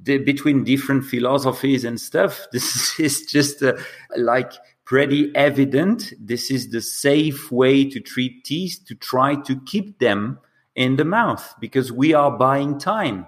the, 0.00 0.18
between 0.18 0.64
different 0.64 1.04
philosophies 1.04 1.84
and 1.84 2.00
stuff. 2.00 2.46
This 2.52 2.98
is 2.98 3.26
just 3.26 3.62
uh, 3.62 3.74
like 4.16 4.52
pretty 4.88 5.30
evident. 5.36 6.14
This 6.18 6.50
is 6.50 6.70
the 6.70 6.80
safe 6.80 7.52
way 7.52 7.84
to 7.84 8.00
treat 8.00 8.42
teeth 8.44 8.80
to 8.86 8.94
try 8.94 9.34
to 9.42 9.60
keep 9.66 9.98
them 9.98 10.38
in 10.76 10.96
the 10.96 11.04
mouth 11.04 11.54
because 11.60 11.92
we 11.92 12.14
are 12.14 12.30
buying 12.30 12.78
time. 12.78 13.26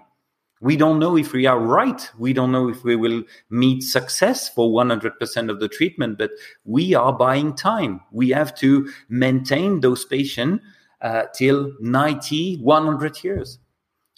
We 0.62 0.76
don't 0.78 0.98
know 0.98 1.18
if 1.18 1.34
we 1.34 1.44
are 1.44 1.58
right. 1.58 2.10
We 2.18 2.32
don't 2.32 2.50
know 2.50 2.70
if 2.70 2.82
we 2.82 2.96
will 2.96 3.24
meet 3.50 3.82
success 3.82 4.48
for 4.48 4.70
100% 4.70 5.50
of 5.50 5.60
the 5.60 5.68
treatment, 5.68 6.16
but 6.16 6.30
we 6.64 6.94
are 6.94 7.12
buying 7.12 7.54
time. 7.54 8.00
We 8.10 8.30
have 8.30 8.54
to 8.56 8.90
maintain 9.10 9.80
those 9.80 10.06
patients 10.06 10.64
uh, 11.02 11.24
till 11.34 11.72
90, 11.80 12.56
100 12.62 13.22
years. 13.22 13.58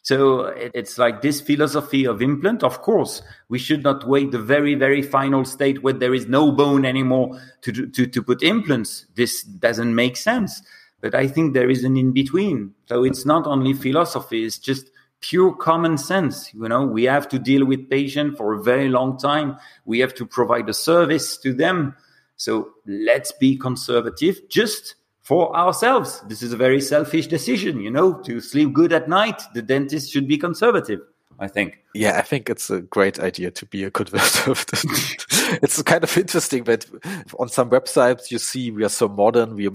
So 0.02 0.46
it's 0.46 0.98
like 0.98 1.22
this 1.22 1.40
philosophy 1.40 2.06
of 2.06 2.20
implant. 2.20 2.64
Of 2.64 2.82
course, 2.82 3.22
we 3.48 3.58
should 3.58 3.84
not 3.84 4.06
wait 4.06 4.32
the 4.32 4.38
very, 4.38 4.74
very 4.74 5.00
final 5.00 5.44
state 5.44 5.82
where 5.84 5.92
there 5.92 6.12
is 6.12 6.26
no 6.26 6.50
bone 6.50 6.84
anymore 6.84 7.40
to, 7.62 7.86
to, 7.86 8.06
to 8.06 8.22
put 8.22 8.42
implants. 8.42 9.06
This 9.14 9.44
doesn't 9.44 9.94
make 9.94 10.16
sense. 10.16 10.60
But 11.00 11.14
I 11.14 11.28
think 11.28 11.54
there 11.54 11.70
is 11.70 11.84
an 11.84 11.96
in 11.96 12.12
between. 12.12 12.74
So 12.86 13.04
it's 13.04 13.24
not 13.24 13.46
only 13.46 13.74
philosophy, 13.74 14.44
it's 14.44 14.58
just 14.58 14.90
pure 15.20 15.54
common 15.54 15.96
sense. 15.96 16.52
You 16.52 16.68
know, 16.68 16.84
we 16.84 17.04
have 17.04 17.28
to 17.28 17.38
deal 17.38 17.64
with 17.64 17.88
patients 17.88 18.36
for 18.36 18.54
a 18.54 18.62
very 18.62 18.88
long 18.88 19.18
time. 19.18 19.56
We 19.84 20.00
have 20.00 20.14
to 20.14 20.26
provide 20.26 20.68
a 20.68 20.74
service 20.74 21.36
to 21.38 21.54
them. 21.54 21.94
So 22.36 22.70
let's 22.86 23.30
be 23.30 23.56
conservative. 23.56 24.48
Just 24.48 24.96
for 25.22 25.56
ourselves. 25.56 26.22
This 26.28 26.42
is 26.42 26.52
a 26.52 26.56
very 26.56 26.80
selfish 26.80 27.28
decision, 27.28 27.80
you 27.80 27.90
know, 27.90 28.14
to 28.22 28.40
sleep 28.40 28.72
good 28.72 28.92
at 28.92 29.08
night. 29.08 29.40
The 29.54 29.62
dentist 29.62 30.12
should 30.12 30.28
be 30.28 30.38
conservative. 30.38 31.00
I 31.38 31.48
think. 31.48 31.80
Yeah, 31.94 32.18
I 32.18 32.22
think 32.22 32.48
it's 32.48 32.70
a 32.70 32.82
great 32.82 33.18
idea 33.18 33.50
to 33.50 33.66
be 33.66 33.82
a 33.82 33.90
conservative. 34.00 34.84
it's 35.60 35.82
kind 35.82 36.04
of 36.04 36.16
interesting 36.16 36.64
that 36.64 36.86
on 37.38 37.48
some 37.48 37.68
websites 37.68 38.30
you 38.30 38.38
see 38.38 38.70
we 38.70 38.84
are 38.84 38.88
so 38.88 39.08
modern, 39.08 39.56
we 39.56 39.68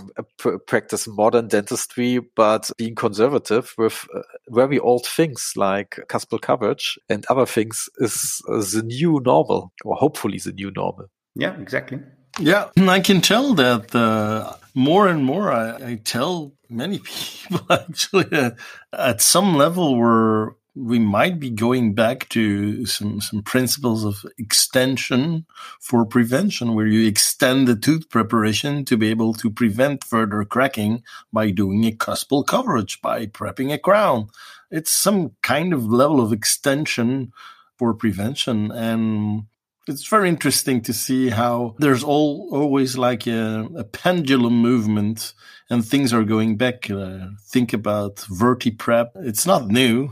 practice 0.66 1.08
modern 1.08 1.50
dentistry, 1.50 2.20
but 2.36 2.72
being 2.78 2.96
conservative 2.96 3.74
with 3.78 4.08
uh, 4.16 4.22
very 4.50 4.80
old 4.80 5.06
things 5.06 5.54
like 5.58 6.00
cuspal 6.08 6.40
coverage 6.40 6.98
and 7.10 7.26
other 7.30 7.46
things 7.46 7.90
is 7.98 8.42
uh, 8.50 8.64
the 8.74 8.84
new 8.86 9.20
normal, 9.26 9.74
or 9.84 9.96
hopefully 9.96 10.40
the 10.40 10.54
new 10.54 10.72
normal. 10.72 11.08
Yeah, 11.36 11.60
exactly. 11.60 12.00
Yeah, 12.40 12.70
and 12.76 12.90
I 12.90 13.00
can 13.00 13.22
tell 13.22 13.54
that 13.56 13.96
uh, 13.96 14.54
more 14.76 15.08
and 15.08 15.26
more. 15.26 15.52
I, 15.52 15.92
I, 15.92 16.02
tell 16.04 16.54
many 16.70 17.00
people 17.04 17.66
actually 17.70 18.32
uh, 18.32 18.52
at 18.94 19.22
some 19.22 19.56
level 19.56 19.98
we're 19.98 20.52
we 20.78 21.00
might 21.00 21.40
be 21.40 21.50
going 21.50 21.96
back 21.96 22.30
to 22.30 22.86
some, 22.86 23.20
some 23.20 23.42
principles 23.42 24.06
of 24.06 24.24
extension 24.38 25.46
for 25.80 26.06
prevention, 26.06 26.76
where 26.76 26.86
you 26.86 27.08
extend 27.08 27.68
the 27.68 27.76
tooth 27.76 28.08
preparation 28.10 28.86
to 28.86 28.96
be 28.96 29.10
able 29.10 29.34
to 29.34 29.50
prevent 29.50 30.04
further 30.04 30.46
cracking 30.46 31.04
by 31.34 31.50
doing 31.50 31.84
a 31.86 31.92
cuspal 31.92 32.46
coverage, 32.46 33.02
by 33.02 33.26
prepping 33.26 33.74
a 33.74 33.80
crown. 33.80 34.28
It's 34.70 34.92
some 34.92 35.32
kind 35.42 35.74
of 35.74 35.86
level 35.86 36.22
of 36.22 36.32
extension 36.32 37.32
for 37.78 37.94
prevention. 37.96 38.72
And 38.72 39.46
it's 39.88 40.08
very 40.08 40.30
interesting 40.30 40.82
to 40.82 40.94
see 40.94 41.30
how 41.30 41.76
there's 41.80 42.04
all 42.04 42.50
always 42.52 42.98
like 42.98 43.28
a, 43.28 43.68
a 43.76 43.84
pendulum 43.84 44.62
movement 44.62 45.34
and 45.70 45.86
things 45.86 46.14
are 46.14 46.24
going 46.24 46.58
back. 46.58 46.90
Uh, 46.90 47.28
think 47.50 47.74
about 47.74 48.18
VertiPrep. 48.18 49.10
It's 49.16 49.46
not 49.46 49.68
new. 49.68 50.10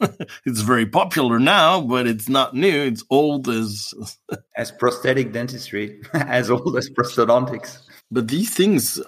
it's 0.44 0.60
very 0.60 0.86
popular 0.86 1.38
now, 1.38 1.80
but 1.80 2.06
it's 2.06 2.28
not 2.28 2.54
new. 2.54 2.82
It's 2.82 3.04
old 3.10 3.48
as 3.48 3.94
as 4.56 4.70
prosthetic 4.72 5.32
dentistry, 5.32 6.00
as 6.14 6.50
old 6.50 6.76
as 6.76 6.90
prosthodontics. 6.90 7.78
But 8.10 8.28
these 8.28 8.50
things 8.54 9.00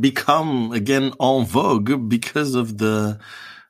become 0.00 0.72
again 0.72 1.12
en 1.20 1.44
vogue 1.44 2.08
because 2.08 2.54
of 2.54 2.78
the, 2.78 3.18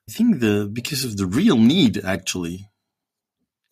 I 0.09 0.13
think 0.13 0.41
the 0.41 0.69
because 0.73 1.05
of 1.05 1.17
the 1.17 1.27
real 1.27 1.59
need 1.59 2.05
actually, 2.05 2.69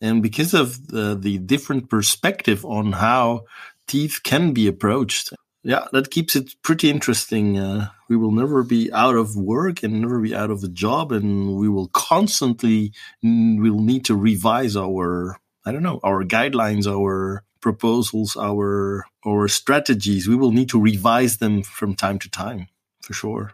and 0.01 0.21
because 0.21 0.53
of 0.53 0.87
the 0.87 1.17
the 1.19 1.37
different 1.37 1.89
perspective 1.89 2.63
on 2.65 2.93
how 2.93 3.45
teeth 3.87 4.21
can 4.23 4.51
be 4.51 4.67
approached 4.67 5.33
yeah, 5.65 5.87
that 5.93 6.11
keeps 6.11 6.35
it 6.35 6.53
pretty 6.61 6.91
interesting. 6.91 7.57
Uh, 7.57 7.89
we 8.07 8.15
will 8.15 8.31
never 8.31 8.61
be 8.61 8.93
out 8.93 9.15
of 9.15 9.35
work 9.35 9.81
and 9.81 9.99
never 9.99 10.21
be 10.21 10.35
out 10.35 10.51
of 10.51 10.63
a 10.63 10.67
job, 10.67 11.11
and 11.11 11.55
we 11.57 11.67
will 11.67 11.87
constantly 11.87 12.93
will 13.23 13.79
need 13.79 14.05
to 14.05 14.15
revise 14.15 14.77
our 14.77 15.39
I 15.65 15.71
don't 15.71 15.81
know 15.81 15.99
our 16.03 16.23
guidelines, 16.23 16.85
our 16.85 17.43
proposals, 17.61 18.37
our 18.37 19.07
our 19.25 19.47
strategies. 19.47 20.27
We 20.27 20.35
will 20.35 20.51
need 20.51 20.69
to 20.69 20.79
revise 20.79 21.37
them 21.37 21.63
from 21.63 21.95
time 21.95 22.19
to 22.19 22.29
time, 22.29 22.67
for 23.01 23.13
sure. 23.13 23.53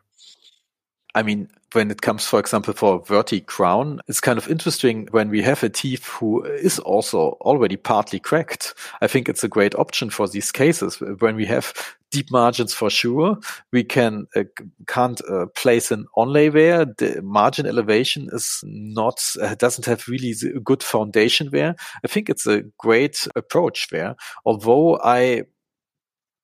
I 1.15 1.23
mean, 1.23 1.47
when 1.73 1.89
it 1.91 2.01
comes, 2.01 2.25
for 2.25 2.39
example, 2.39 2.73
for 2.73 3.01
verti 3.01 3.45
crown, 3.45 4.01
it's 4.07 4.19
kind 4.19 4.37
of 4.37 4.49
interesting 4.49 5.07
when 5.11 5.29
we 5.29 5.41
have 5.41 5.63
a 5.63 5.69
teeth 5.69 6.05
who 6.07 6.43
is 6.43 6.79
also 6.79 7.37
already 7.41 7.77
partly 7.77 8.19
cracked. 8.19 8.73
I 9.01 9.07
think 9.07 9.29
it's 9.29 9.43
a 9.43 9.49
great 9.49 9.75
option 9.75 10.09
for 10.09 10.27
these 10.27 10.51
cases. 10.51 10.99
When 11.19 11.35
we 11.35 11.45
have 11.45 11.73
deep 12.11 12.29
margins 12.29 12.73
for 12.73 12.89
sure, 12.89 13.37
we 13.71 13.83
can 13.83 14.27
uh, 14.35 14.43
can't 14.87 15.21
uh, 15.29 15.45
place 15.55 15.91
an 15.91 16.05
onlay 16.17 16.51
there. 16.51 16.85
The 16.85 17.21
margin 17.21 17.65
elevation 17.65 18.29
is 18.33 18.61
not 18.63 19.23
uh, 19.41 19.55
doesn't 19.55 19.85
have 19.85 20.07
really 20.07 20.33
good 20.63 20.83
foundation 20.83 21.49
there. 21.51 21.75
I 22.03 22.07
think 22.07 22.29
it's 22.29 22.47
a 22.47 22.63
great 22.77 23.27
approach 23.35 23.87
there. 23.89 24.15
Although 24.45 24.99
I 25.01 25.43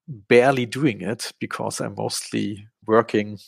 barely 0.07 0.65
doing 0.65 1.01
it 1.01 1.33
because 1.39 1.81
I'm 1.81 1.95
mostly 1.95 2.67
working 2.85 3.39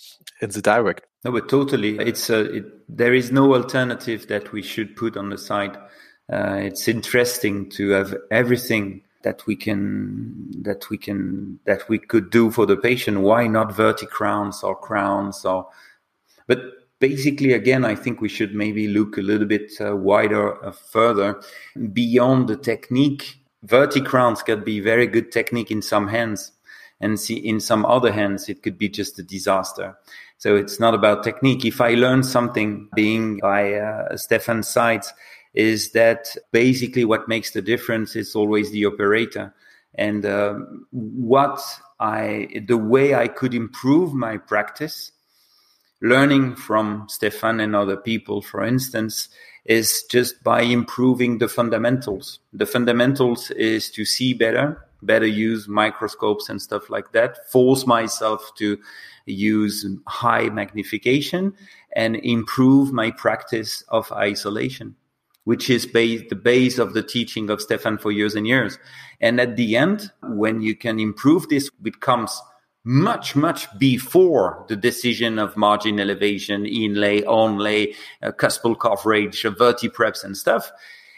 in 0.41 0.49
the 0.49 0.61
direct. 0.61 1.05
No, 1.25 1.33
but 1.33 1.49
totally, 1.49 1.97
it's 1.99 2.29
a, 2.29 2.39
it, 2.57 2.65
there 2.87 3.13
is 3.13 3.31
no 3.31 3.53
alternative 3.53 4.27
that 4.27 4.53
we 4.53 4.61
should 4.61 4.95
put 4.95 5.17
on 5.17 5.29
the 5.29 5.37
side. 5.37 5.75
Uh, 6.31 6.59
it's 6.61 6.87
interesting 6.87 7.69
to 7.71 7.89
have 7.89 8.15
everything 8.31 9.01
that 9.23 9.45
we 9.45 9.55
can 9.57 10.49
that 10.63 10.89
we 10.89 10.97
can 10.97 11.59
that 11.65 11.89
we 11.89 11.99
could 11.99 12.29
do 12.29 12.51
for 12.51 12.65
the 12.65 12.77
patient. 12.77 13.19
Why 13.19 13.47
not 13.47 13.73
verti 13.73 14.07
crowns 14.07 14.63
or 14.63 14.77
crowns 14.77 15.43
or? 15.43 15.67
But 16.47 16.61
basically, 16.99 17.51
again, 17.51 17.83
I 17.83 17.95
think 17.95 18.21
we 18.21 18.29
should 18.29 18.55
maybe 18.55 18.87
look 18.87 19.17
a 19.17 19.21
little 19.21 19.47
bit 19.47 19.73
uh, 19.81 19.97
wider, 19.97 20.63
uh, 20.63 20.71
further 20.71 21.41
beyond 21.91 22.47
the 22.47 22.55
technique. 22.55 23.41
Verti 23.65 24.05
crowns 24.05 24.41
can 24.41 24.63
be 24.63 24.79
very 24.79 25.05
good 25.05 25.33
technique 25.33 25.69
in 25.69 25.81
some 25.81 26.07
hands, 26.07 26.53
and 27.01 27.19
see 27.19 27.35
in 27.35 27.59
some 27.59 27.85
other 27.85 28.13
hands 28.13 28.47
it 28.47 28.63
could 28.63 28.77
be 28.77 28.87
just 28.87 29.19
a 29.19 29.23
disaster 29.23 29.97
so 30.39 30.55
it's 30.55 30.79
not 30.79 30.95
about 30.95 31.23
technique. 31.23 31.65
If 31.65 31.79
i 31.81 31.93
learn 31.93 32.23
something 32.23 32.89
being 32.95 33.37
by 33.37 33.73
uh, 33.73 34.17
stefan's 34.17 34.67
sides 34.67 35.13
is 35.53 35.91
that 35.91 36.35
basically 36.51 37.05
what 37.05 37.27
makes 37.27 37.51
the 37.51 37.61
difference 37.61 38.15
is 38.15 38.35
always 38.35 38.71
the 38.71 38.85
operator. 38.85 39.53
And 39.95 40.25
uh, 40.25 40.55
what 40.91 41.61
i 41.99 42.47
the 42.67 42.77
way 42.77 43.13
i 43.13 43.27
could 43.27 43.53
improve 43.53 44.13
my 44.13 44.37
practice 44.37 45.11
learning 46.01 46.55
from 46.55 47.05
stefan 47.09 47.59
and 47.59 47.75
other 47.75 47.97
people 47.97 48.41
for 48.41 48.63
instance 48.63 49.27
is 49.69 50.03
just 50.09 50.43
by 50.43 50.61
improving 50.61 51.37
the 51.37 51.47
fundamentals. 51.47 52.39
The 52.51 52.65
fundamentals 52.65 53.51
is 53.51 53.91
to 53.91 54.03
see 54.03 54.33
better 54.33 54.88
better 55.01 55.25
use 55.25 55.67
microscopes 55.67 56.49
and 56.49 56.61
stuff 56.61 56.89
like 56.89 57.11
that, 57.13 57.49
force 57.51 57.85
myself 57.85 58.51
to 58.57 58.77
use 59.25 59.85
high 60.07 60.49
magnification 60.49 61.53
and 61.95 62.17
improve 62.17 62.91
my 62.91 63.11
practice 63.11 63.83
of 63.89 64.11
isolation, 64.11 64.95
which 65.43 65.69
is 65.69 65.85
base, 65.85 66.23
the 66.29 66.35
base 66.35 66.77
of 66.77 66.93
the 66.93 67.03
teaching 67.03 67.49
of 67.49 67.61
Stefan 67.61 67.97
for 67.97 68.11
years 68.11 68.35
and 68.35 68.47
years. 68.47 68.77
And 69.21 69.39
at 69.39 69.55
the 69.55 69.75
end, 69.75 70.11
when 70.23 70.61
you 70.61 70.75
can 70.75 70.99
improve 70.99 71.49
this, 71.49 71.69
it 71.85 71.99
comes 71.99 72.41
much, 72.83 73.35
much 73.35 73.67
before 73.77 74.65
the 74.69 74.75
decision 74.75 75.37
of 75.37 75.57
margin 75.57 75.99
elevation, 75.99 76.65
inlay, 76.65 77.21
onlay, 77.21 77.93
uh, 78.23 78.31
cuspal 78.31 78.77
coverage, 78.79 79.43
vertipreps 79.43 80.23
and 80.23 80.37
stuff. 80.37 80.71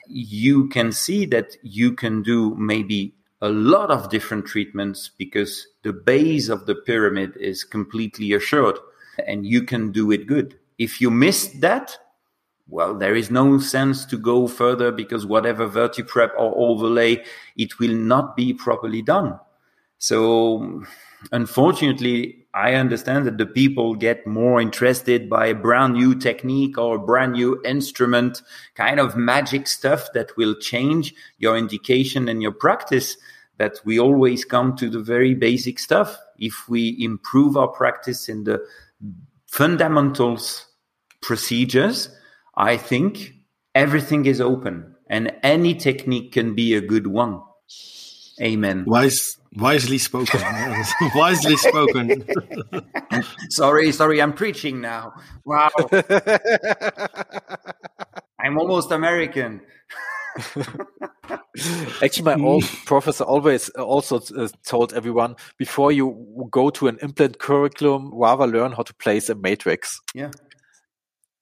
You 0.07 0.67
can 0.69 0.91
see 0.91 1.25
that 1.27 1.55
you 1.61 1.93
can 1.93 2.23
do 2.23 2.55
maybe 2.55 3.13
a 3.41 3.49
lot 3.49 3.89
of 3.89 4.09
different 4.09 4.45
treatments 4.45 5.09
because 5.17 5.67
the 5.83 5.93
base 5.93 6.47
of 6.49 6.65
the 6.65 6.75
pyramid 6.75 7.35
is 7.37 7.63
completely 7.63 8.33
assured 8.33 8.77
and 9.27 9.45
you 9.45 9.63
can 9.63 9.91
do 9.91 10.11
it 10.11 10.27
good. 10.27 10.57
If 10.77 11.01
you 11.01 11.09
missed 11.09 11.61
that, 11.61 11.97
well, 12.67 12.95
there 12.95 13.15
is 13.15 13.31
no 13.31 13.59
sense 13.59 14.05
to 14.05 14.17
go 14.17 14.47
further 14.47 14.91
because 14.91 15.25
whatever 15.25 15.67
vertiprep 15.67 16.31
or 16.37 16.53
overlay, 16.55 17.23
it 17.57 17.79
will 17.79 17.95
not 17.95 18.35
be 18.35 18.53
properly 18.53 19.01
done. 19.01 19.39
So 19.97 20.83
unfortunately, 21.31 22.40
I 22.53 22.73
understand 22.73 23.25
that 23.27 23.37
the 23.37 23.45
people 23.45 23.95
get 23.95 24.27
more 24.27 24.59
interested 24.59 25.29
by 25.29 25.47
a 25.47 25.55
brand 25.55 25.93
new 25.93 26.15
technique 26.15 26.77
or 26.77 26.95
a 26.95 27.05
brand 27.05 27.33
new 27.33 27.61
instrument, 27.63 28.41
kind 28.75 28.99
of 28.99 29.15
magic 29.15 29.67
stuff 29.67 30.09
that 30.13 30.35
will 30.35 30.55
change 30.55 31.13
your 31.37 31.57
indication 31.57 32.27
and 32.27 32.41
your 32.41 32.51
practice. 32.51 33.15
That 33.57 33.79
we 33.85 33.99
always 33.99 34.43
come 34.43 34.75
to 34.77 34.89
the 34.89 34.99
very 34.99 35.33
basic 35.33 35.79
stuff. 35.79 36.17
If 36.37 36.67
we 36.67 36.97
improve 36.99 37.55
our 37.55 37.67
practice 37.67 38.27
in 38.27 38.43
the 38.43 38.59
fundamentals 39.47 40.65
procedures, 41.21 42.09
I 42.55 42.75
think 42.75 43.33
everything 43.75 44.25
is 44.25 44.41
open 44.41 44.95
and 45.07 45.31
any 45.43 45.75
technique 45.75 46.31
can 46.31 46.55
be 46.55 46.73
a 46.73 46.81
good 46.81 47.07
one. 47.07 47.41
Amen. 48.39 48.85
Wise, 48.85 49.37
wisely 49.55 49.97
spoken. 49.97 50.41
wisely 51.15 51.57
spoken. 51.57 52.25
sorry, 53.49 53.91
sorry, 53.91 54.21
I'm 54.21 54.33
preaching 54.33 54.81
now. 54.81 55.13
Wow. 55.45 55.71
I'm 58.39 58.57
almost 58.57 58.91
American. 58.91 59.61
Actually, 62.01 62.23
my 62.23 62.35
old 62.35 62.63
professor 62.85 63.23
always 63.25 63.69
uh, 63.77 63.83
also 63.83 64.19
uh, 64.37 64.47
told 64.65 64.93
everyone 64.93 65.35
before 65.57 65.91
you 65.91 66.47
go 66.49 66.69
to 66.69 66.87
an 66.87 66.97
implant 67.01 67.39
curriculum, 67.39 68.11
rather 68.13 68.47
learn 68.47 68.71
how 68.71 68.83
to 68.83 68.93
place 68.95 69.29
a 69.29 69.35
matrix. 69.35 69.99
Yeah. 70.13 70.31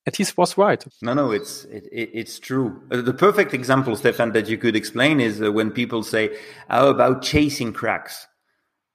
And 0.09 0.15
he 0.15 0.25
was 0.35 0.57
right. 0.57 0.83
No, 1.03 1.13
no, 1.13 1.29
it's 1.29 1.65
it, 1.65 1.87
it, 1.91 2.09
it's 2.13 2.39
true. 2.39 2.81
Uh, 2.91 3.01
the 3.01 3.13
perfect 3.13 3.53
example, 3.53 3.95
Stefan, 3.95 4.31
that 4.31 4.49
you 4.49 4.57
could 4.57 4.75
explain 4.75 5.19
is 5.19 5.39
uh, 5.39 5.51
when 5.51 5.69
people 5.69 6.01
say, 6.01 6.35
"How 6.67 6.87
about 6.87 7.21
chasing 7.21 7.73
cracks?" 7.73 8.25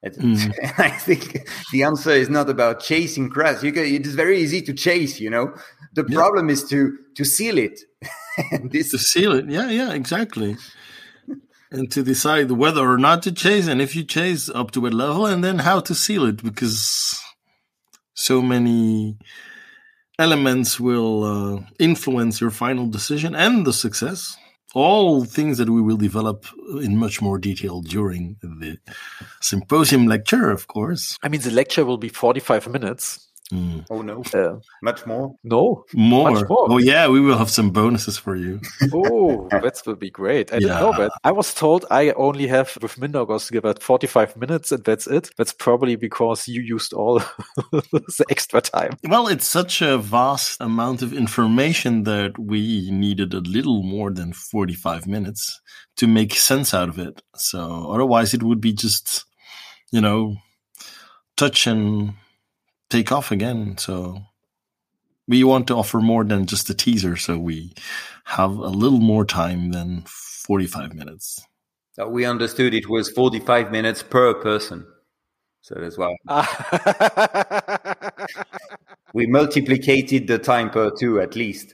Mm. 0.05 0.53
I 0.77 0.89
think 0.89 1.47
the 1.71 1.83
answer 1.83 2.11
is 2.11 2.29
not 2.29 2.49
about 2.49 2.81
chasing 2.81 3.29
cracks. 3.29 3.63
You 3.63 3.71
can, 3.71 3.85
it 3.85 4.05
is 4.05 4.13
very 4.13 4.39
easy 4.39 4.61
to 4.63 4.73
chase. 4.73 5.21
You 5.21 5.29
know, 5.29 5.55
the 5.93 6.05
yeah. 6.07 6.17
problem 6.17 6.49
is 6.49 6.65
to 6.65 6.97
to 7.15 7.23
seal 7.23 7.57
it. 7.57 7.79
this 8.71 8.91
to 8.91 8.97
seal 8.97 9.31
it. 9.31 9.49
Yeah, 9.49 9.69
yeah, 9.69 9.93
exactly. 9.93 10.57
and 11.71 11.89
to 11.91 12.03
decide 12.03 12.51
whether 12.51 12.81
or 12.81 12.97
not 12.97 13.23
to 13.23 13.31
chase, 13.31 13.67
and 13.67 13.81
if 13.81 13.95
you 13.95 14.03
chase 14.03 14.49
up 14.49 14.71
to 14.71 14.85
a 14.85 14.89
level, 14.89 15.25
and 15.25 15.45
then 15.45 15.59
how 15.59 15.79
to 15.79 15.95
seal 15.95 16.25
it, 16.25 16.43
because 16.43 17.21
so 18.13 18.41
many 18.41 19.17
elements 20.19 20.79
will 20.79 21.23
uh, 21.23 21.61
influence 21.79 22.39
your 22.39 22.51
final 22.51 22.87
decision 22.87 23.35
and 23.35 23.65
the 23.65 23.73
success. 23.73 24.37
All 24.73 25.23
things 25.23 25.57
that 25.57 25.69
we 25.69 25.81
will 25.81 25.97
develop 25.97 26.45
in 26.81 26.97
much 26.97 27.21
more 27.21 27.37
detail 27.37 27.81
during 27.81 28.35
the 28.41 28.77
symposium 29.41 30.05
lecture, 30.05 30.49
of 30.49 30.67
course. 30.67 31.17
I 31.23 31.29
mean, 31.29 31.41
the 31.41 31.51
lecture 31.51 31.85
will 31.85 31.97
be 31.97 32.09
45 32.09 32.67
minutes. 32.67 33.25
Mm. 33.53 33.85
Oh 33.91 34.01
no, 34.01 34.23
uh, 34.33 34.59
much 34.81 35.05
more. 35.05 35.35
No, 35.43 35.85
more. 35.93 36.31
more. 36.31 36.45
Oh 36.49 36.77
yeah, 36.79 37.07
we 37.07 37.19
will 37.19 37.37
have 37.37 37.51
some 37.51 37.69
bonuses 37.69 38.17
for 38.17 38.35
you. 38.35 38.59
oh, 38.91 39.47
that 39.51 39.81
will 39.85 39.95
be 39.95 40.09
great. 40.09 40.51
I 40.51 40.55
yeah. 40.55 40.59
didn't 40.59 40.79
know 40.79 40.93
that. 40.97 41.11
I 41.23 41.31
was 41.31 41.53
told 41.53 41.85
I 41.91 42.09
only 42.11 42.47
have 42.47 42.75
with 42.81 42.95
Mindaugas 42.95 43.55
about 43.55 43.83
45 43.83 44.35
minutes 44.37 44.71
and 44.71 44.83
that's 44.83 45.05
it. 45.05 45.29
That's 45.37 45.53
probably 45.53 45.95
because 45.95 46.47
you 46.47 46.61
used 46.61 46.91
all 46.93 47.19
the 47.71 48.25
extra 48.31 48.61
time. 48.61 48.97
Well, 49.03 49.27
it's 49.27 49.47
such 49.47 49.81
a 49.81 49.99
vast 49.99 50.59
amount 50.59 51.03
of 51.03 51.13
information 51.13 52.03
that 52.03 52.39
we 52.39 52.89
needed 52.89 53.35
a 53.35 53.41
little 53.41 53.83
more 53.83 54.09
than 54.09 54.33
45 54.33 55.05
minutes 55.05 55.61
to 55.97 56.07
make 56.07 56.33
sense 56.33 56.73
out 56.73 56.89
of 56.89 56.97
it. 56.97 57.21
So 57.35 57.91
otherwise 57.91 58.33
it 58.33 58.41
would 58.41 58.59
be 58.59 58.73
just, 58.73 59.25
you 59.91 60.01
know, 60.01 60.35
touch 61.37 61.67
and 61.67 62.15
take 62.89 63.11
off 63.11 63.31
again. 63.31 63.77
So 63.77 64.21
we 65.27 65.43
want 65.43 65.67
to 65.67 65.75
offer 65.75 65.99
more 65.99 66.23
than 66.23 66.45
just 66.45 66.69
a 66.69 66.73
teaser. 66.73 67.15
So 67.17 67.37
we 67.37 67.73
have 68.25 68.51
a 68.51 68.69
little 68.69 68.99
more 68.99 69.25
time 69.25 69.71
than 69.71 70.03
45 70.05 70.93
minutes. 70.93 71.45
So 71.93 72.07
we 72.07 72.25
understood 72.25 72.73
it 72.73 72.89
was 72.89 73.09
45 73.09 73.71
minutes 73.71 74.03
per 74.03 74.33
person. 74.33 74.85
So 75.61 75.75
that's 75.79 75.97
why 75.97 76.15
ah. 76.27 78.01
we 79.13 79.25
multiplied 79.25 79.81
the 80.27 80.37
time 80.37 80.69
per 80.69 80.91
two 80.91 81.19
at 81.19 81.35
least. 81.35 81.73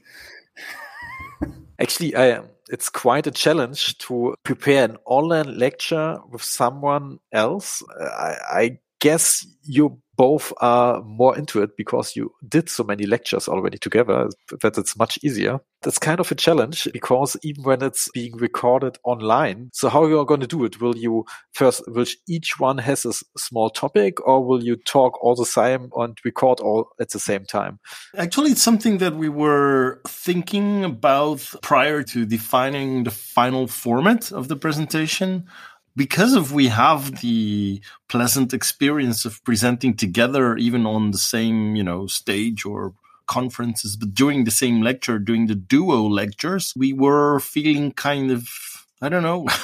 Actually, 1.80 2.15
I, 2.15 2.43
it's 2.69 2.88
quite 2.88 3.28
a 3.28 3.32
challenge 3.32 3.97
to 3.97 4.36
prepare 4.43 4.86
an 4.86 4.97
online 5.06 5.58
lecture 5.58 6.19
with 6.30 6.43
someone 6.43 7.19
else. 7.34 7.84
I, 8.00 8.36
I 8.50 8.80
guess 9.00 9.45
you 9.63 10.00
both 10.21 10.53
are 10.62 11.01
more 11.01 11.36
into 11.36 11.63
it 11.63 11.75
because 11.75 12.15
you 12.15 12.31
did 12.47 12.69
so 12.69 12.84
many 12.84 13.07
lectures 13.07 13.47
already 13.47 13.79
together 13.79 14.29
that 14.62 14.77
it's 14.77 14.95
much 14.95 15.17
easier. 15.23 15.60
That's 15.81 15.97
kind 15.97 16.19
of 16.19 16.31
a 16.31 16.36
challenge 16.36 16.88
because 16.93 17.36
even 17.41 17.63
when 17.63 17.81
it's 17.81 18.07
being 18.13 18.38
recorded 18.38 18.99
online, 19.03 19.71
so 19.73 19.89
how 19.89 20.05
you 20.05 20.19
are 20.19 20.25
going 20.25 20.41
to 20.41 20.45
do 20.45 20.63
it? 20.63 20.79
Will 20.79 20.95
you 20.95 21.25
first, 21.53 21.81
will 21.88 22.05
each 22.27 22.60
one 22.60 22.77
has 22.77 23.03
a 23.03 23.13
small 23.36 23.71
topic 23.71 24.21
or 24.27 24.45
will 24.45 24.63
you 24.63 24.75
talk 24.75 25.17
all 25.23 25.34
the 25.34 25.43
time 25.43 25.89
and 25.97 26.15
record 26.23 26.60
all 26.60 26.89
at 26.99 27.10
the 27.10 27.19
same 27.19 27.45
time? 27.45 27.79
Actually, 28.15 28.51
it's 28.51 28.62
something 28.62 28.99
that 28.99 29.15
we 29.15 29.27
were 29.27 30.01
thinking 30.07 30.84
about 30.84 31.51
prior 31.63 32.03
to 32.03 32.27
defining 32.27 33.05
the 33.05 33.12
final 33.12 33.65
format 33.65 34.31
of 34.31 34.49
the 34.49 34.55
presentation 34.55 35.47
because 35.95 36.34
of 36.34 36.51
we 36.51 36.67
have 36.67 37.21
the 37.21 37.82
pleasant 38.08 38.54
experience 38.54 39.25
of 39.25 39.43
presenting 39.43 39.95
together 39.95 40.56
even 40.58 40.86
on 40.86 41.12
the 41.12 41.17
same 41.17 41.75
you 41.75 41.84
know 41.84 42.08
stage 42.08 42.65
or 42.65 42.93
conferences 43.27 43.95
but 43.95 44.13
during 44.13 44.43
the 44.43 44.51
same 44.51 44.82
lecture 44.82 45.17
during 45.17 45.47
the 45.47 45.56
duo 45.56 46.01
lectures 46.01 46.73
we 46.75 46.91
were 46.91 47.39
feeling 47.39 47.91
kind 47.91 48.30
of 48.30 48.47
i 49.01 49.08
don't 49.08 49.23
know 49.23 49.47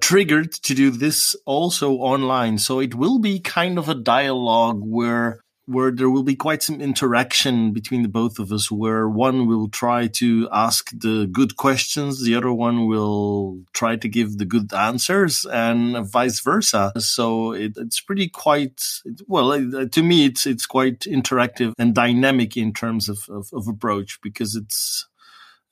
triggered 0.00 0.52
to 0.52 0.74
do 0.74 0.90
this 0.90 1.36
also 1.44 1.92
online. 1.92 2.58
So 2.58 2.80
it 2.80 2.94
will 2.94 3.18
be 3.18 3.40
kind 3.40 3.78
of 3.78 3.88
a 3.88 3.94
dialogue 3.94 4.80
where 4.82 5.40
where 5.68 5.90
there 5.90 6.08
will 6.08 6.22
be 6.22 6.34
quite 6.34 6.62
some 6.62 6.80
interaction 6.80 7.72
between 7.72 8.02
the 8.02 8.08
both 8.08 8.38
of 8.38 8.50
us 8.50 8.70
where 8.70 9.06
one 9.06 9.46
will 9.46 9.68
try 9.68 10.06
to 10.06 10.48
ask 10.50 10.90
the 10.98 11.28
good 11.30 11.56
questions 11.56 12.24
the 12.24 12.34
other 12.34 12.52
one 12.52 12.86
will 12.86 13.60
try 13.74 13.94
to 13.94 14.08
give 14.08 14.38
the 14.38 14.46
good 14.46 14.72
answers 14.72 15.44
and 15.44 16.10
vice 16.10 16.40
versa. 16.40 16.90
So 16.98 17.52
it, 17.52 17.72
it's 17.76 18.00
pretty 18.00 18.28
quite 18.28 18.82
well 19.26 19.52
uh, 19.52 19.84
to 19.86 20.02
me 20.02 20.24
it's 20.24 20.46
it's 20.46 20.64
quite 20.64 21.00
interactive 21.00 21.74
and 21.78 21.94
dynamic 21.94 22.56
in 22.56 22.72
terms 22.72 23.10
of, 23.10 23.18
of, 23.28 23.50
of 23.52 23.68
approach 23.68 24.18
because 24.22 24.56
it's 24.56 25.06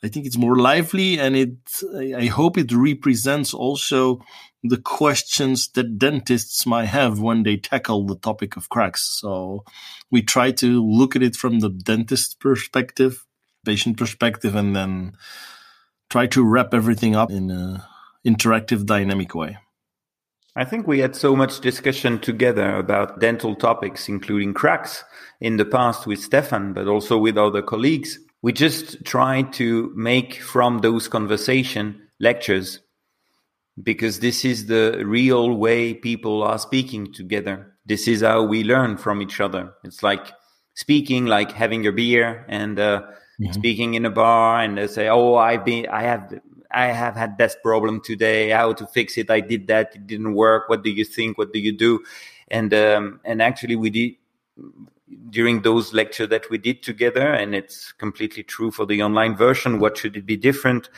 I 0.03 0.09
think 0.09 0.27
it's 0.27 0.37
more 0.37 0.57
lively 0.57 1.19
and 1.19 1.35
it 1.35 1.57
I 2.15 2.27
hope 2.27 2.59
it 2.59 2.71
represents 2.71 3.55
also 3.55 4.21
the 4.69 4.81
questions 4.81 5.69
that 5.69 5.99
dentists 5.99 6.67
might 6.67 6.87
have 6.87 7.21
when 7.21 7.43
they 7.43 7.57
tackle 7.57 8.07
the 8.07 8.17
topic 8.17 8.57
of 8.57 8.69
cracks. 8.69 9.03
So 9.03 9.65
we 10.11 10.23
try 10.23 10.53
to 10.53 10.85
look 10.85 11.17
at 11.17 11.23
it 11.23 11.37
from 11.37 11.61
the 11.61 11.71
dentist 11.71 12.41
perspective, 12.41 13.25
patient 13.65 13.97
perspective, 13.97 14.55
and 14.55 14.75
then 14.75 15.17
try 16.11 16.27
to 16.29 16.45
wrap 16.45 16.73
everything 16.75 17.17
up 17.17 17.31
in 17.31 17.51
an 17.51 17.83
interactive, 18.27 18.87
dynamic 18.87 19.35
way. 19.35 19.59
I 20.55 20.65
think 20.65 20.87
we 20.87 21.01
had 21.01 21.15
so 21.15 21.37
much 21.37 21.61
discussion 21.61 22.19
together 22.19 22.77
about 22.77 23.21
dental 23.21 23.55
topics, 23.55 24.09
including 24.09 24.55
cracks 24.55 25.05
in 25.39 25.59
the 25.59 25.67
past 25.67 26.07
with 26.07 26.21
Stefan, 26.21 26.73
but 26.73 26.89
also 26.89 27.19
with 27.19 27.37
other 27.37 27.61
colleagues. 27.61 28.19
We 28.41 28.53
just 28.53 29.05
tried 29.05 29.53
to 29.55 29.93
make 29.95 30.41
from 30.41 30.79
those 30.79 31.09
conversation 31.09 32.01
lectures 32.19 32.81
because 33.83 34.21
this 34.21 34.45
is 34.45 34.67
the 34.67 35.03
real 35.05 35.55
way 35.55 35.95
people 35.95 36.43
are 36.43 36.59
speaking 36.59 37.13
together. 37.13 37.75
This 37.85 38.09
is 38.09 38.23
how 38.23 38.43
we 38.43 38.65
learn 38.65 38.97
from 38.97 39.21
each 39.23 39.41
other. 39.41 39.75
It's 39.85 40.03
like 40.03 40.33
speaking, 40.75 41.27
like 41.27 41.53
having 41.53 41.87
a 41.87 41.93
beer 41.93 42.45
and 42.49 42.79
uh, 42.79 43.03
mm-hmm. 43.41 43.53
speaking 43.53 43.95
in 43.95 44.05
a 44.05 44.11
bar, 44.11 44.61
and 44.61 44.79
they 44.79 44.87
say, 44.87 45.09
"Oh, 45.09 45.35
I've 45.35 45.65
been, 45.65 45.87
I 45.89 46.03
have, 46.03 46.41
I 46.71 46.87
have 46.87 47.15
had 47.15 47.39
this 47.39 47.57
problem 47.63 48.01
today. 48.01 48.51
How 48.51 48.73
to 48.73 48.87
fix 48.87 49.19
it? 49.19 49.31
I 49.31 49.41
did 49.41 49.67
that. 49.69 49.95
It 49.95 50.07
didn't 50.07 50.35
work. 50.35 50.69
What 50.69 50.83
do 50.83 50.91
you 50.91 51.05
think? 51.05 51.39
What 51.39 51.53
do 51.53 51.59
you 51.59 51.73
do?" 51.73 52.03
And 52.49 52.73
um, 52.73 53.21
and 53.25 53.43
actually, 53.43 53.77
we 53.77 53.91
did 53.91 54.15
during 55.31 55.63
those 55.63 55.93
lectures 55.93 56.29
that 56.31 56.51
we 56.51 56.59
did 56.59 56.83
together, 56.83 57.33
and 57.33 57.55
it's 57.55 57.93
completely 57.93 58.43
true 58.43 58.71
for 58.71 58.87
the 58.87 59.03
online 59.03 59.37
version. 59.37 59.79
What 59.79 59.97
should 59.99 60.17
it 60.17 60.27
be 60.27 60.37
different? 60.37 60.89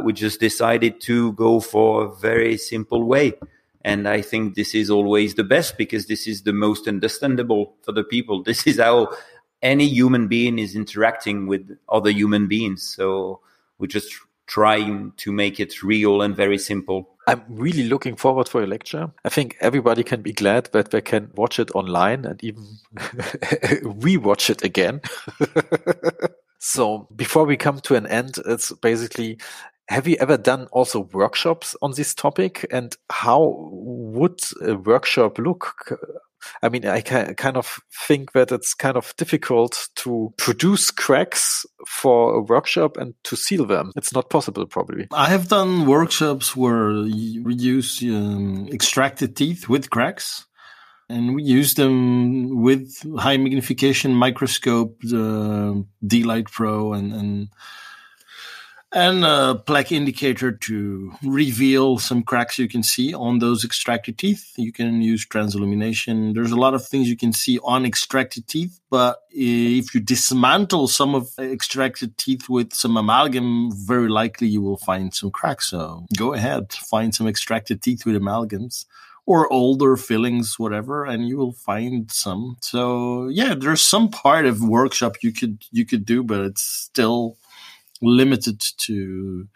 We 0.00 0.12
just 0.12 0.40
decided 0.40 1.00
to 1.02 1.32
go 1.32 1.60
for 1.60 2.04
a 2.04 2.14
very 2.14 2.56
simple 2.56 3.04
way. 3.04 3.34
And 3.82 4.08
I 4.08 4.20
think 4.20 4.54
this 4.54 4.74
is 4.74 4.90
always 4.90 5.34
the 5.34 5.44
best 5.44 5.78
because 5.78 6.06
this 6.06 6.26
is 6.26 6.42
the 6.42 6.52
most 6.52 6.88
understandable 6.88 7.74
for 7.82 7.92
the 7.92 8.04
people. 8.04 8.42
This 8.42 8.66
is 8.66 8.78
how 8.78 9.14
any 9.62 9.86
human 9.86 10.28
being 10.28 10.58
is 10.58 10.74
interacting 10.74 11.46
with 11.46 11.78
other 11.88 12.10
human 12.10 12.48
beings. 12.48 12.82
So 12.82 13.40
we're 13.78 13.86
just 13.86 14.12
trying 14.46 15.12
to 15.18 15.32
make 15.32 15.60
it 15.60 15.82
real 15.82 16.22
and 16.22 16.36
very 16.36 16.58
simple. 16.58 17.15
I'm 17.26 17.42
really 17.48 17.84
looking 17.84 18.14
forward 18.14 18.48
for 18.48 18.60
your 18.60 18.68
lecture. 18.68 19.10
I 19.24 19.28
think 19.30 19.56
everybody 19.60 20.04
can 20.04 20.22
be 20.22 20.32
glad 20.32 20.70
that 20.72 20.92
they 20.92 21.00
can 21.00 21.30
watch 21.34 21.58
it 21.58 21.74
online 21.74 22.24
and 22.24 22.42
even 22.44 22.64
rewatch 22.96 24.48
it 24.48 24.62
again. 24.62 25.00
so 26.60 27.08
before 27.16 27.44
we 27.44 27.56
come 27.56 27.80
to 27.80 27.96
an 27.96 28.06
end, 28.06 28.36
it's 28.46 28.72
basically 28.72 29.38
have 29.88 30.08
you 30.08 30.16
ever 30.18 30.36
done 30.36 30.66
also 30.72 31.08
workshops 31.12 31.76
on 31.80 31.92
this 31.92 32.12
topic 32.14 32.66
and 32.72 32.96
how 33.10 33.68
would 33.70 34.40
a 34.62 34.74
workshop 34.74 35.38
look? 35.38 35.74
I 36.62 36.68
mean, 36.68 36.86
I 36.86 37.00
kind 37.00 37.56
of 37.56 37.80
think 38.06 38.32
that 38.32 38.52
it's 38.52 38.74
kind 38.74 38.96
of 38.96 39.14
difficult 39.16 39.88
to 39.96 40.32
produce 40.36 40.90
cracks 40.90 41.66
for 41.86 42.34
a 42.34 42.40
workshop 42.40 42.96
and 42.96 43.14
to 43.24 43.36
seal 43.36 43.66
them. 43.66 43.92
It's 43.96 44.12
not 44.14 44.30
possible, 44.30 44.66
probably. 44.66 45.08
I 45.12 45.28
have 45.28 45.48
done 45.48 45.86
workshops 45.86 46.54
where 46.54 46.90
we 46.90 47.54
use 47.54 48.02
um, 48.02 48.68
extracted 48.72 49.36
teeth 49.36 49.68
with 49.68 49.90
cracks. 49.90 50.46
And 51.08 51.36
we 51.36 51.44
use 51.44 51.74
them 51.74 52.62
with 52.62 52.96
high 53.16 53.36
magnification 53.36 54.12
microscope, 54.12 54.98
the 55.02 55.84
D-Light 56.04 56.50
Pro, 56.50 56.94
and, 56.94 57.12
and 57.12 57.48
and 58.96 59.26
a 59.26 59.54
plaque 59.54 59.92
indicator 59.92 60.50
to 60.50 61.12
reveal 61.22 61.98
some 61.98 62.22
cracks 62.22 62.58
you 62.58 62.66
can 62.66 62.82
see 62.82 63.12
on 63.12 63.40
those 63.40 63.62
extracted 63.62 64.16
teeth. 64.16 64.54
You 64.56 64.72
can 64.72 65.02
use 65.02 65.26
transillumination. 65.26 66.32
There's 66.32 66.50
a 66.50 66.56
lot 66.56 66.72
of 66.72 66.86
things 66.86 67.06
you 67.06 67.16
can 67.16 67.34
see 67.34 67.58
on 67.62 67.84
extracted 67.84 68.48
teeth, 68.48 68.80
but 68.90 69.18
if 69.28 69.94
you 69.94 70.00
dismantle 70.00 70.88
some 70.88 71.14
of 71.14 71.28
extracted 71.38 72.16
teeth 72.16 72.48
with 72.48 72.72
some 72.72 72.96
amalgam, 72.96 73.70
very 73.70 74.08
likely 74.08 74.48
you 74.48 74.62
will 74.62 74.78
find 74.78 75.12
some 75.12 75.30
cracks. 75.30 75.68
So 75.68 76.06
go 76.16 76.32
ahead, 76.32 76.72
find 76.72 77.14
some 77.14 77.28
extracted 77.28 77.82
teeth 77.82 78.06
with 78.06 78.16
amalgams 78.16 78.86
or 79.26 79.52
older 79.52 79.96
fillings, 79.96 80.58
whatever, 80.58 81.04
and 81.04 81.28
you 81.28 81.36
will 81.36 81.52
find 81.52 82.10
some. 82.10 82.56
So 82.62 83.28
yeah, 83.28 83.54
there's 83.54 83.82
some 83.82 84.08
part 84.08 84.46
of 84.46 84.62
workshop 84.62 85.16
you 85.20 85.32
could 85.34 85.64
you 85.70 85.84
could 85.84 86.06
do, 86.06 86.22
but 86.22 86.40
it's 86.40 86.62
still 86.62 87.36
limited 88.02 88.60
to 88.78 89.48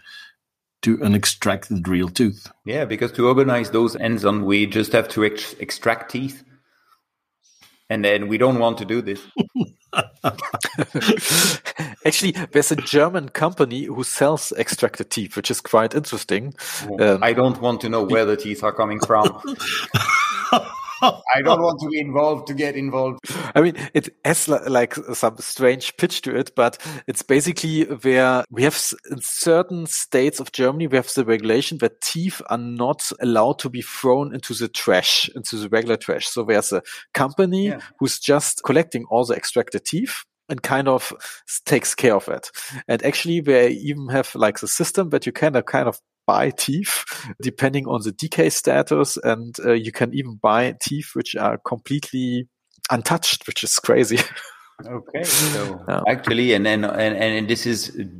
to 0.82 1.02
an 1.02 1.14
extracted 1.14 1.86
real 1.86 2.08
tooth. 2.08 2.50
Yeah, 2.64 2.86
because 2.86 3.12
to 3.12 3.28
organize 3.28 3.70
those 3.70 3.96
ends 3.96 4.24
on, 4.24 4.46
we 4.46 4.66
just 4.66 4.92
have 4.92 5.08
to 5.10 5.24
ex- 5.24 5.54
extract 5.60 6.10
teeth. 6.10 6.42
And 7.90 8.04
then 8.04 8.28
we 8.28 8.38
don't 8.38 8.58
want 8.58 8.78
to 8.78 8.86
do 8.86 9.02
this. 9.02 9.20
Actually, 12.06 12.32
there's 12.52 12.70
a 12.70 12.76
German 12.76 13.30
company 13.30 13.84
who 13.84 14.04
sells 14.04 14.52
extracted 14.52 15.10
teeth, 15.10 15.36
which 15.36 15.50
is 15.50 15.60
quite 15.60 15.94
interesting. 15.94 16.54
Um, 16.98 17.22
I 17.22 17.32
don't 17.32 17.60
want 17.60 17.80
to 17.82 17.88
know 17.88 18.04
where 18.04 18.24
the 18.24 18.36
teeth 18.36 18.62
are 18.62 18.72
coming 18.72 19.00
from. 19.00 19.42
I 21.34 21.42
don't 21.42 21.62
want 21.62 21.80
to 21.80 21.88
be 21.88 22.00
involved 22.00 22.46
to 22.48 22.54
get 22.54 22.76
involved. 22.76 23.20
I 23.54 23.60
mean, 23.60 23.76
it 23.94 24.08
has 24.24 24.48
like 24.48 24.94
some 24.94 25.36
strange 25.38 25.96
pitch 25.96 26.22
to 26.22 26.36
it, 26.36 26.52
but 26.54 26.78
it's 27.06 27.22
basically 27.22 27.84
where 27.84 28.44
we 28.50 28.62
have 28.64 28.78
in 29.10 29.20
certain 29.20 29.86
states 29.86 30.40
of 30.40 30.52
Germany, 30.52 30.86
we 30.86 30.96
have 30.96 31.12
the 31.12 31.24
regulation 31.24 31.78
that 31.78 32.00
teeth 32.00 32.42
are 32.50 32.58
not 32.58 33.10
allowed 33.20 33.58
to 33.60 33.68
be 33.68 33.82
thrown 33.82 34.34
into 34.34 34.54
the 34.54 34.68
trash, 34.68 35.28
into 35.34 35.56
the 35.56 35.68
regular 35.68 35.96
trash. 35.96 36.28
So 36.28 36.44
there's 36.44 36.72
a 36.72 36.82
company 37.14 37.68
yeah. 37.68 37.80
who's 37.98 38.18
just 38.18 38.62
collecting 38.64 39.04
all 39.10 39.24
the 39.24 39.34
extracted 39.34 39.84
teeth 39.84 40.24
and 40.50 40.62
kind 40.62 40.88
of 40.88 41.12
takes 41.64 41.94
care 41.94 42.16
of 42.16 42.28
it. 42.28 42.50
And 42.88 43.02
actually, 43.04 43.40
they 43.40 43.70
even 43.70 44.08
have 44.08 44.34
like 44.34 44.58
the 44.58 44.68
system 44.68 45.10
that 45.10 45.24
you 45.24 45.32
can 45.32 45.60
kind 45.62 45.88
of 45.88 46.00
buy 46.30 46.50
teeth 46.50 47.04
depending 47.42 47.86
on 47.88 48.00
the 48.02 48.12
decay 48.12 48.50
status, 48.50 49.18
and 49.24 49.56
uh, 49.64 49.72
you 49.72 49.90
can 49.90 50.14
even 50.14 50.38
buy 50.40 50.74
teeth 50.80 51.10
which 51.14 51.34
are 51.34 51.58
completely 51.58 52.46
untouched, 52.90 53.46
which 53.48 53.64
is 53.64 53.78
crazy. 53.80 54.18
okay, 54.86 55.24
so 55.24 55.84
yeah. 55.88 56.02
actually, 56.06 56.52
and 56.54 56.64
then 56.64 56.84
and, 56.84 57.16
and 57.16 57.48
this 57.48 57.66
is 57.66 57.78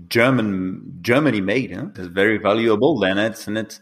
German 0.09 0.99
Germany 1.01 1.40
made. 1.40 1.70
Huh? 1.77 1.87
It's 1.94 2.09
very 2.09 2.38
valuable. 2.38 2.99
Then 2.99 3.16
it's 3.18 3.46
and 3.46 3.57
it's 3.57 3.81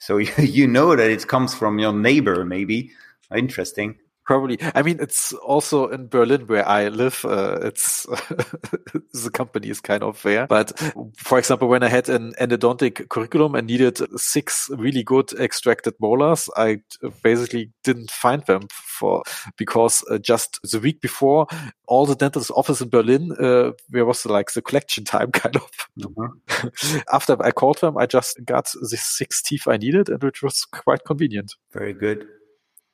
so 0.00 0.16
you 0.56 0.66
know 0.66 0.96
that 0.96 1.10
it 1.10 1.28
comes 1.28 1.54
from 1.54 1.78
your 1.78 1.92
neighbor, 1.92 2.44
maybe. 2.44 2.90
Interesting 3.34 3.96
probably 4.28 4.58
i 4.74 4.82
mean 4.82 4.98
it's 5.00 5.32
also 5.32 5.88
in 5.88 6.06
berlin 6.06 6.46
where 6.48 6.68
i 6.68 6.88
live 6.88 7.24
uh, 7.24 7.58
it's 7.62 8.02
the 9.24 9.30
company 9.32 9.70
is 9.70 9.80
kind 9.80 10.02
of 10.02 10.22
there. 10.22 10.46
But 10.46 10.78
for 11.16 11.38
example 11.38 11.66
when 11.66 11.82
i 11.82 11.88
had 11.88 12.10
an 12.10 12.34
endodontic 12.38 13.08
curriculum 13.08 13.54
and 13.54 13.66
needed 13.66 13.98
six 14.20 14.68
really 14.76 15.02
good 15.02 15.32
extracted 15.40 15.94
molars 15.98 16.50
i 16.58 16.80
basically 17.24 17.70
didn't 17.84 18.10
find 18.10 18.44
them 18.44 18.68
for 18.70 19.22
because 19.56 20.04
uh, 20.10 20.18
just 20.18 20.60
the 20.72 20.78
week 20.78 21.00
before 21.00 21.46
all 21.86 22.04
the 22.04 22.14
dentist 22.14 22.50
office 22.54 22.82
in 22.82 22.90
berlin 22.90 23.32
uh, 23.40 23.72
there 23.88 24.04
was 24.04 24.26
like 24.26 24.52
the 24.52 24.60
collection 24.60 25.04
time 25.04 25.32
kind 25.42 25.56
of. 25.56 25.70
Mm-hmm. 25.98 26.98
after 27.14 27.34
i 27.42 27.50
called 27.50 27.80
them 27.80 27.96
i 27.96 28.04
just 28.04 28.38
got 28.44 28.70
the 28.90 28.96
six 28.98 29.40
teeth 29.40 29.66
i 29.66 29.78
needed 29.78 30.10
and 30.10 30.22
which 30.22 30.42
was 30.42 30.66
quite 30.66 31.04
convenient. 31.06 31.54
Very 31.72 31.94
good 31.94 32.26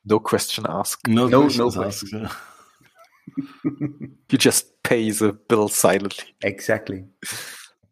no 0.04 0.18
question 0.20 0.66
asked. 0.68 1.06
No, 1.08 1.28
no, 1.28 1.48
no 1.48 1.70
question. 1.70 2.28
you 3.64 4.38
just 4.38 4.82
pay 4.82 5.10
the 5.10 5.32
bill 5.32 5.68
silently. 5.68 6.34
Exactly. 6.42 7.04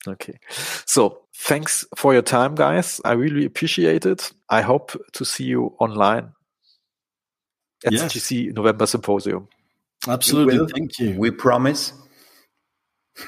Okay. 0.06 0.38
So 0.86 1.22
thanks 1.36 1.86
for 1.96 2.12
your 2.12 2.22
time, 2.22 2.54
guys. 2.54 3.00
I 3.04 3.12
really 3.12 3.44
appreciate 3.44 4.04
it. 4.06 4.32
I 4.48 4.62
hope 4.62 4.92
to 5.12 5.24
see 5.24 5.44
you 5.44 5.74
online 5.78 6.32
at 7.84 7.92
yes. 7.92 8.12
CGC 8.12 8.54
November 8.54 8.86
Symposium. 8.86 9.48
Absolutely. 10.08 10.66
Thank 10.72 10.98
you. 10.98 11.18
We 11.18 11.30
promise. 11.30 11.92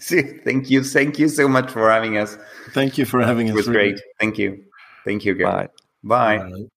thank 0.00 0.70
you. 0.70 0.84
Thank 0.84 1.18
you 1.18 1.28
so 1.28 1.48
much 1.48 1.70
for 1.70 1.90
having 1.90 2.18
us. 2.18 2.36
Thank 2.72 2.98
you 2.98 3.04
for 3.04 3.22
having 3.22 3.48
us. 3.48 3.52
It 3.52 3.56
was 3.56 3.68
really. 3.68 3.92
great. 3.92 4.02
Thank 4.20 4.38
you. 4.38 4.64
Thank 5.04 5.24
you. 5.24 5.34
Bye. 5.36 5.68
Bye. 6.04 6.38
Bye. 6.38 6.64